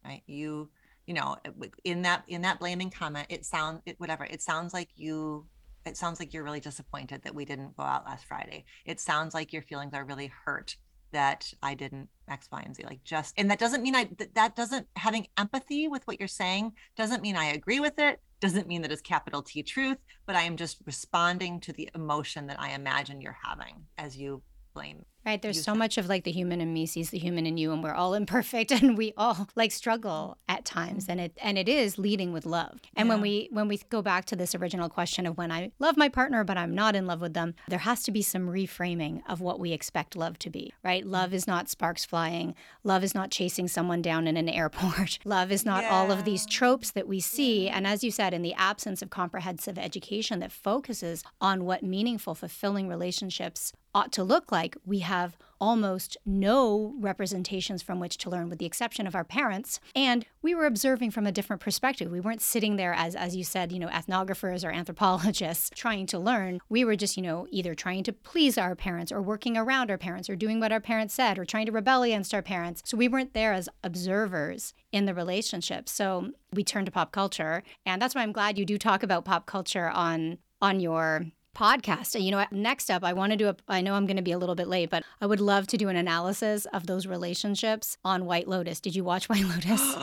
right? 0.04 0.22
You, 0.26 0.70
you 1.06 1.14
know, 1.14 1.36
in 1.84 2.02
that 2.02 2.24
in 2.28 2.42
that 2.42 2.58
blaming 2.58 2.90
comment, 2.90 3.26
it 3.28 3.44
sounds 3.44 3.80
it, 3.86 3.98
whatever. 3.98 4.24
It 4.24 4.42
sounds 4.42 4.72
like 4.72 4.88
you. 4.96 5.46
It 5.84 5.96
sounds 5.98 6.18
like 6.18 6.32
you're 6.32 6.44
really 6.44 6.60
disappointed 6.60 7.22
that 7.24 7.34
we 7.34 7.44
didn't 7.44 7.76
go 7.76 7.82
out 7.82 8.06
last 8.06 8.24
Friday. 8.24 8.64
It 8.86 9.00
sounds 9.00 9.34
like 9.34 9.52
your 9.52 9.60
feelings 9.60 9.92
are 9.92 10.04
really 10.04 10.32
hurt 10.46 10.76
that 11.14 11.52
I 11.62 11.74
didn't 11.74 12.08
X, 12.28 12.48
Y, 12.50 12.62
and 12.64 12.74
Z. 12.74 12.84
Like 12.84 13.02
just, 13.04 13.34
and 13.38 13.50
that 13.50 13.58
doesn't 13.58 13.82
mean 13.82 13.94
I, 13.94 14.08
that, 14.34 14.56
doesn't, 14.56 14.86
having 14.96 15.28
empathy 15.38 15.88
with 15.88 16.06
what 16.06 16.18
you're 16.18 16.28
saying 16.28 16.72
doesn't 16.96 17.22
mean 17.22 17.36
I 17.36 17.52
agree 17.52 17.80
with 17.80 17.98
it, 17.98 18.20
doesn't 18.40 18.66
mean 18.66 18.82
that 18.82 18.92
it's 18.92 19.00
capital 19.00 19.42
T 19.42 19.62
truth, 19.62 19.98
but 20.26 20.36
I 20.36 20.42
am 20.42 20.56
just 20.56 20.78
responding 20.84 21.60
to 21.60 21.72
the 21.72 21.88
emotion 21.94 22.46
that 22.48 22.60
I 22.60 22.72
imagine 22.72 23.20
you're 23.20 23.38
having 23.42 23.84
as 23.96 24.16
you 24.16 24.42
blame 24.74 25.04
Right. 25.24 25.40
There's 25.40 25.62
so 25.62 25.72
that. 25.72 25.78
much 25.78 25.98
of 25.98 26.08
like 26.08 26.24
the 26.24 26.32
human 26.32 26.60
in 26.60 26.72
me 26.72 26.86
sees 26.86 27.10
the 27.10 27.18
human 27.18 27.46
in 27.46 27.56
you, 27.56 27.72
and 27.72 27.82
we're 27.82 27.94
all 27.94 28.14
imperfect, 28.24 28.70
and 28.70 28.96
we 28.96 29.12
all 29.16 29.48
like 29.54 29.72
struggle 29.72 30.36
at 30.48 30.64
times, 30.64 31.06
and 31.08 31.20
it 31.20 31.32
and 31.42 31.58
it 31.58 31.68
is 31.68 31.98
leading 31.98 32.32
with 32.32 32.46
love. 32.46 32.80
And 32.96 33.06
yeah. 33.06 33.14
when 33.14 33.22
we 33.22 33.48
when 33.50 33.68
we 33.68 33.78
go 33.88 34.02
back 34.02 34.24
to 34.26 34.36
this 34.36 34.54
original 34.54 34.88
question 34.88 35.26
of 35.26 35.38
when 35.38 35.50
I 35.50 35.72
love 35.78 35.96
my 35.96 36.08
partner 36.08 36.44
but 36.44 36.56
I'm 36.56 36.74
not 36.74 36.94
in 36.94 37.06
love 37.06 37.20
with 37.20 37.34
them, 37.34 37.54
there 37.68 37.80
has 37.80 38.02
to 38.04 38.10
be 38.10 38.22
some 38.22 38.48
reframing 38.48 39.22
of 39.28 39.40
what 39.40 39.58
we 39.58 39.72
expect 39.72 40.16
love 40.16 40.38
to 40.40 40.50
be. 40.50 40.72
Right. 40.82 41.04
Love 41.06 41.32
is 41.32 41.46
not 41.46 41.68
sparks 41.68 42.04
flying. 42.04 42.54
Love 42.82 43.02
is 43.02 43.14
not 43.14 43.30
chasing 43.30 43.68
someone 43.68 44.02
down 44.02 44.26
in 44.26 44.36
an 44.36 44.48
airport. 44.54 45.18
love 45.24 45.50
is 45.50 45.64
not 45.64 45.84
yeah. 45.84 45.90
all 45.90 46.10
of 46.10 46.24
these 46.24 46.46
tropes 46.46 46.90
that 46.92 47.08
we 47.08 47.20
see. 47.20 47.68
And 47.68 47.86
as 47.86 48.04
you 48.04 48.10
said, 48.10 48.34
in 48.34 48.42
the 48.42 48.54
absence 48.54 49.02
of 49.02 49.10
comprehensive 49.10 49.78
education 49.78 50.40
that 50.40 50.52
focuses 50.52 51.22
on 51.40 51.64
what 51.64 51.82
meaningful, 51.82 52.34
fulfilling 52.34 52.88
relationships 52.88 53.72
ought 53.94 54.12
to 54.12 54.24
look 54.24 54.50
like, 54.50 54.76
we 54.84 54.98
have 54.98 55.13
almost 55.60 56.16
no 56.26 56.94
representations 56.98 57.82
from 57.82 57.98
which 57.98 58.18
to 58.18 58.28
learn, 58.28 58.50
with 58.50 58.58
the 58.58 58.66
exception 58.66 59.06
of 59.06 59.14
our 59.14 59.24
parents. 59.24 59.80
And 59.94 60.26
we 60.42 60.54
were 60.54 60.66
observing 60.66 61.12
from 61.12 61.26
a 61.26 61.32
different 61.32 61.62
perspective. 61.62 62.10
We 62.10 62.20
weren't 62.20 62.42
sitting 62.42 62.76
there 62.76 62.92
as, 62.92 63.14
as 63.14 63.34
you 63.34 63.44
said, 63.44 63.72
you 63.72 63.78
know, 63.78 63.88
ethnographers 63.88 64.62
or 64.62 64.70
anthropologists 64.70 65.70
trying 65.74 66.06
to 66.06 66.18
learn. 66.18 66.60
We 66.68 66.84
were 66.84 66.96
just, 66.96 67.16
you 67.16 67.22
know, 67.22 67.46
either 67.50 67.74
trying 67.74 68.04
to 68.04 68.12
please 68.12 68.58
our 68.58 68.74
parents 68.74 69.10
or 69.10 69.22
working 69.22 69.56
around 69.56 69.90
our 69.90 69.98
parents 69.98 70.28
or 70.28 70.36
doing 70.36 70.60
what 70.60 70.72
our 70.72 70.80
parents 70.80 71.14
said 71.14 71.38
or 71.38 71.44
trying 71.44 71.66
to 71.66 71.72
rebel 71.72 72.02
against 72.02 72.34
our 72.34 72.42
parents. 72.42 72.82
So 72.84 72.96
we 72.96 73.08
weren't 73.08 73.32
there 73.32 73.52
as 73.52 73.68
observers 73.82 74.74
in 74.92 75.06
the 75.06 75.14
relationship. 75.14 75.88
So 75.88 76.32
we 76.52 76.62
turned 76.64 76.86
to 76.86 76.92
pop 76.92 77.12
culture. 77.12 77.62
And 77.86 78.02
that's 78.02 78.14
why 78.14 78.22
I'm 78.22 78.32
glad 78.32 78.58
you 78.58 78.66
do 78.66 78.76
talk 78.76 79.02
about 79.02 79.24
pop 79.24 79.46
culture 79.46 79.88
on 79.88 80.38
on 80.60 80.80
your 80.80 81.26
podcast. 81.54 82.14
And 82.14 82.24
you 82.24 82.30
know, 82.30 82.38
what? 82.38 82.52
next 82.52 82.90
up, 82.90 83.04
I 83.04 83.12
want 83.12 83.32
to 83.32 83.36
do 83.36 83.48
a, 83.48 83.56
I 83.68 83.80
know 83.80 83.94
I'm 83.94 84.06
going 84.06 84.16
to 84.16 84.22
be 84.22 84.32
a 84.32 84.38
little 84.38 84.54
bit 84.54 84.68
late, 84.68 84.90
but 84.90 85.04
I 85.20 85.26
would 85.26 85.40
love 85.40 85.66
to 85.68 85.76
do 85.76 85.88
an 85.88 85.96
analysis 85.96 86.66
of 86.66 86.86
those 86.86 87.06
relationships 87.06 87.96
on 88.04 88.26
White 88.26 88.48
Lotus. 88.48 88.80
Did 88.80 88.94
you 88.94 89.04
watch 89.04 89.28
White 89.28 89.44
Lotus? 89.44 89.80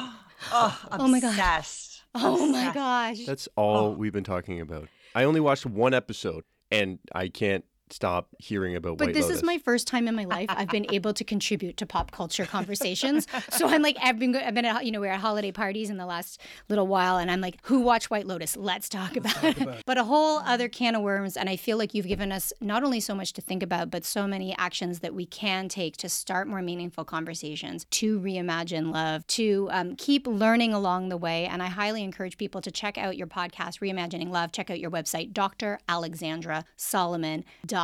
oh, 0.51 0.79
oh 0.91 1.07
my 1.07 1.19
gosh. 1.19 2.01
Oh 2.13 2.47
my 2.47 2.73
gosh. 2.73 3.25
That's 3.25 3.47
all 3.55 3.77
oh. 3.77 3.89
we've 3.91 4.13
been 4.13 4.23
talking 4.23 4.59
about. 4.59 4.89
I 5.15 5.23
only 5.23 5.39
watched 5.39 5.65
one 5.65 5.93
episode 5.93 6.43
and 6.71 6.99
I 7.13 7.27
can't 7.27 7.65
stop 7.91 8.29
hearing 8.39 8.75
about 8.75 8.97
but 8.97 9.07
White 9.07 9.13
this 9.13 9.25
Lotus. 9.25 9.37
is 9.37 9.43
my 9.43 9.57
first 9.57 9.87
time 9.87 10.07
in 10.07 10.15
my 10.15 10.25
life 10.25 10.47
I've 10.49 10.69
been 10.69 10.91
able 10.93 11.13
to 11.13 11.23
contribute 11.23 11.77
to 11.77 11.85
pop 11.85 12.11
culture 12.11 12.45
conversations. 12.45 13.27
so 13.49 13.67
I'm 13.67 13.81
like, 13.81 13.97
I've 14.01 14.19
been, 14.19 14.35
I've 14.35 14.53
been 14.53 14.65
at, 14.65 14.85
you 14.85 14.91
know, 14.91 14.99
we're 14.99 15.11
at 15.11 15.19
holiday 15.19 15.51
parties 15.51 15.89
in 15.89 15.97
the 15.97 16.05
last 16.05 16.39
little 16.69 16.87
while, 16.87 17.17
and 17.17 17.29
I'm 17.29 17.41
like, 17.41 17.57
who 17.63 17.81
watched 17.81 18.09
White 18.09 18.27
Lotus? 18.27 18.57
Let's 18.57 18.89
talk 18.89 19.15
about, 19.15 19.33
talk 19.33 19.59
about 19.59 19.79
it. 19.79 19.83
But 19.85 19.97
a 19.97 20.03
whole 20.03 20.39
other 20.39 20.69
can 20.69 20.95
of 20.95 21.01
worms, 21.01 21.37
and 21.37 21.49
I 21.49 21.55
feel 21.55 21.77
like 21.77 21.93
you've 21.93 22.07
given 22.07 22.31
us 22.31 22.53
not 22.61 22.83
only 22.83 22.99
so 22.99 23.13
much 23.13 23.33
to 23.33 23.41
think 23.41 23.63
about, 23.63 23.91
but 23.91 24.05
so 24.05 24.27
many 24.27 24.55
actions 24.57 24.99
that 24.99 25.13
we 25.13 25.25
can 25.25 25.69
take 25.69 25.97
to 25.97 26.09
start 26.09 26.47
more 26.47 26.61
meaningful 26.61 27.03
conversations, 27.03 27.85
to 27.91 28.19
reimagine 28.19 28.93
love, 28.93 29.25
to 29.27 29.69
um, 29.71 29.95
keep 29.95 30.27
learning 30.27 30.73
along 30.73 31.09
the 31.09 31.17
way. 31.17 31.45
And 31.45 31.63
I 31.63 31.67
highly 31.67 32.03
encourage 32.03 32.37
people 32.37 32.61
to 32.61 32.71
check 32.71 32.97
out 32.97 33.17
your 33.17 33.27
podcast, 33.27 33.79
Reimagining 33.79 34.29
Love. 34.29 34.51
Check 34.51 34.69
out 34.69 34.79
your 34.79 34.91
website, 34.91 35.33
dralexandrasolomon.com 35.33 37.80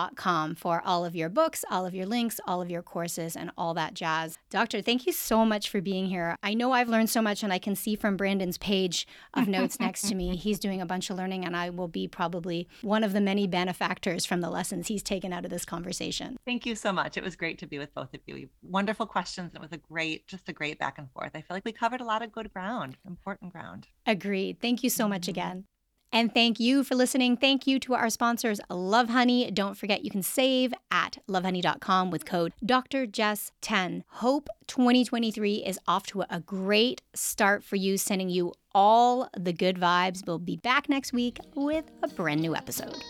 for 0.57 0.67
for 0.67 0.85
all 0.85 1.05
of 1.05 1.15
your 1.15 1.29
books, 1.29 1.63
all 1.71 1.85
of 1.85 1.95
your 1.95 2.05
links, 2.05 2.39
all 2.45 2.61
of 2.61 2.69
your 2.69 2.81
courses, 2.81 3.37
and 3.37 3.49
all 3.57 3.73
that 3.73 3.93
jazz. 3.93 4.37
Doctor, 4.49 4.81
thank 4.81 5.07
you 5.07 5.13
so 5.13 5.45
much 5.45 5.69
for 5.69 5.79
being 5.79 6.07
here. 6.07 6.35
I 6.43 6.53
know 6.53 6.73
I've 6.73 6.89
learned 6.89 7.09
so 7.09 7.21
much, 7.21 7.41
and 7.41 7.53
I 7.53 7.57
can 7.57 7.73
see 7.73 7.95
from 7.95 8.17
Brandon's 8.17 8.57
page 8.57 9.07
of 9.33 9.47
notes 9.47 9.79
next 9.79 10.09
to 10.09 10.13
me, 10.13 10.35
he's 10.35 10.59
doing 10.59 10.81
a 10.81 10.85
bunch 10.85 11.09
of 11.09 11.15
learning, 11.15 11.45
and 11.45 11.55
I 11.55 11.69
will 11.69 11.87
be 11.87 12.05
probably 12.05 12.67
one 12.81 13.03
of 13.03 13.13
the 13.13 13.21
many 13.21 13.47
benefactors 13.47 14.25
from 14.25 14.41
the 14.41 14.49
lessons 14.49 14.87
he's 14.87 15.01
taken 15.01 15.31
out 15.31 15.45
of 15.45 15.51
this 15.51 15.63
conversation. 15.63 16.37
Thank 16.45 16.65
you 16.65 16.75
so 16.75 16.91
much. 16.91 17.15
It 17.15 17.23
was 17.23 17.37
great 17.37 17.57
to 17.59 17.65
be 17.65 17.79
with 17.79 17.95
both 17.95 18.13
of 18.13 18.19
you. 18.25 18.49
Wonderful 18.61 19.05
questions, 19.05 19.51
and 19.55 19.63
it 19.63 19.71
was 19.71 19.71
a 19.71 19.81
great, 19.81 20.27
just 20.27 20.49
a 20.49 20.53
great 20.53 20.77
back 20.77 20.97
and 20.97 21.09
forth. 21.11 21.31
I 21.33 21.39
feel 21.39 21.55
like 21.55 21.65
we 21.65 21.71
covered 21.71 22.01
a 22.01 22.05
lot 22.05 22.21
of 22.21 22.33
good 22.33 22.51
ground, 22.51 22.97
important 23.07 23.53
ground. 23.53 23.87
Agreed. 24.05 24.59
Thank 24.61 24.83
you 24.83 24.89
so 24.89 25.07
much 25.07 25.21
mm-hmm. 25.21 25.31
again. 25.31 25.65
And 26.12 26.34
thank 26.34 26.60
you 26.60 26.84
for 26.84 26.95
listening. 26.95 27.38
Thank 27.38 27.68
you 27.68 27.80
to 27.82 27.93
our 27.93 28.10
sponsors, 28.10 28.60
Lovehoney. 28.70 29.53
Don't 29.53 29.78
forget 29.78 30.03
you 30.03 30.12
can 30.12 30.24
save 30.24 30.74
at 30.89 31.18
lovehoney.com 31.30 32.12
with 32.12 32.26
code 32.26 32.53
Dr. 32.66 33.05
Jess 33.05 33.51
10. 33.62 34.03
Hope 34.08 34.49
2023 34.68 35.66
is 35.66 35.80
off 35.88 36.05
to 36.08 36.24
a 36.30 36.39
great 36.39 37.01
start 37.14 37.64
for 37.64 37.76
you, 37.76 37.97
sending 37.97 38.30
you 38.30 38.53
all 38.74 39.30
the 39.38 39.53
good 39.53 39.78
vibes. 39.78 40.26
We'll 40.26 40.39
be 40.39 40.58
back 40.58 40.88
next 40.88 41.14
week 41.14 41.39
with 41.55 41.86
a 42.03 42.08
brand 42.08 42.41
new 42.41 42.55
episode. 42.55 43.03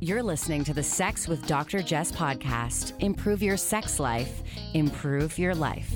You're 0.00 0.22
listening 0.22 0.62
to 0.64 0.72
the 0.72 0.82
Sex 0.82 1.26
with 1.26 1.44
Dr. 1.46 1.82
Jess 1.82 2.12
podcast. 2.12 2.92
Improve 3.00 3.42
your 3.42 3.56
sex 3.56 3.98
life, 3.98 4.42
improve 4.72 5.38
your 5.38 5.54
life. 5.54 5.92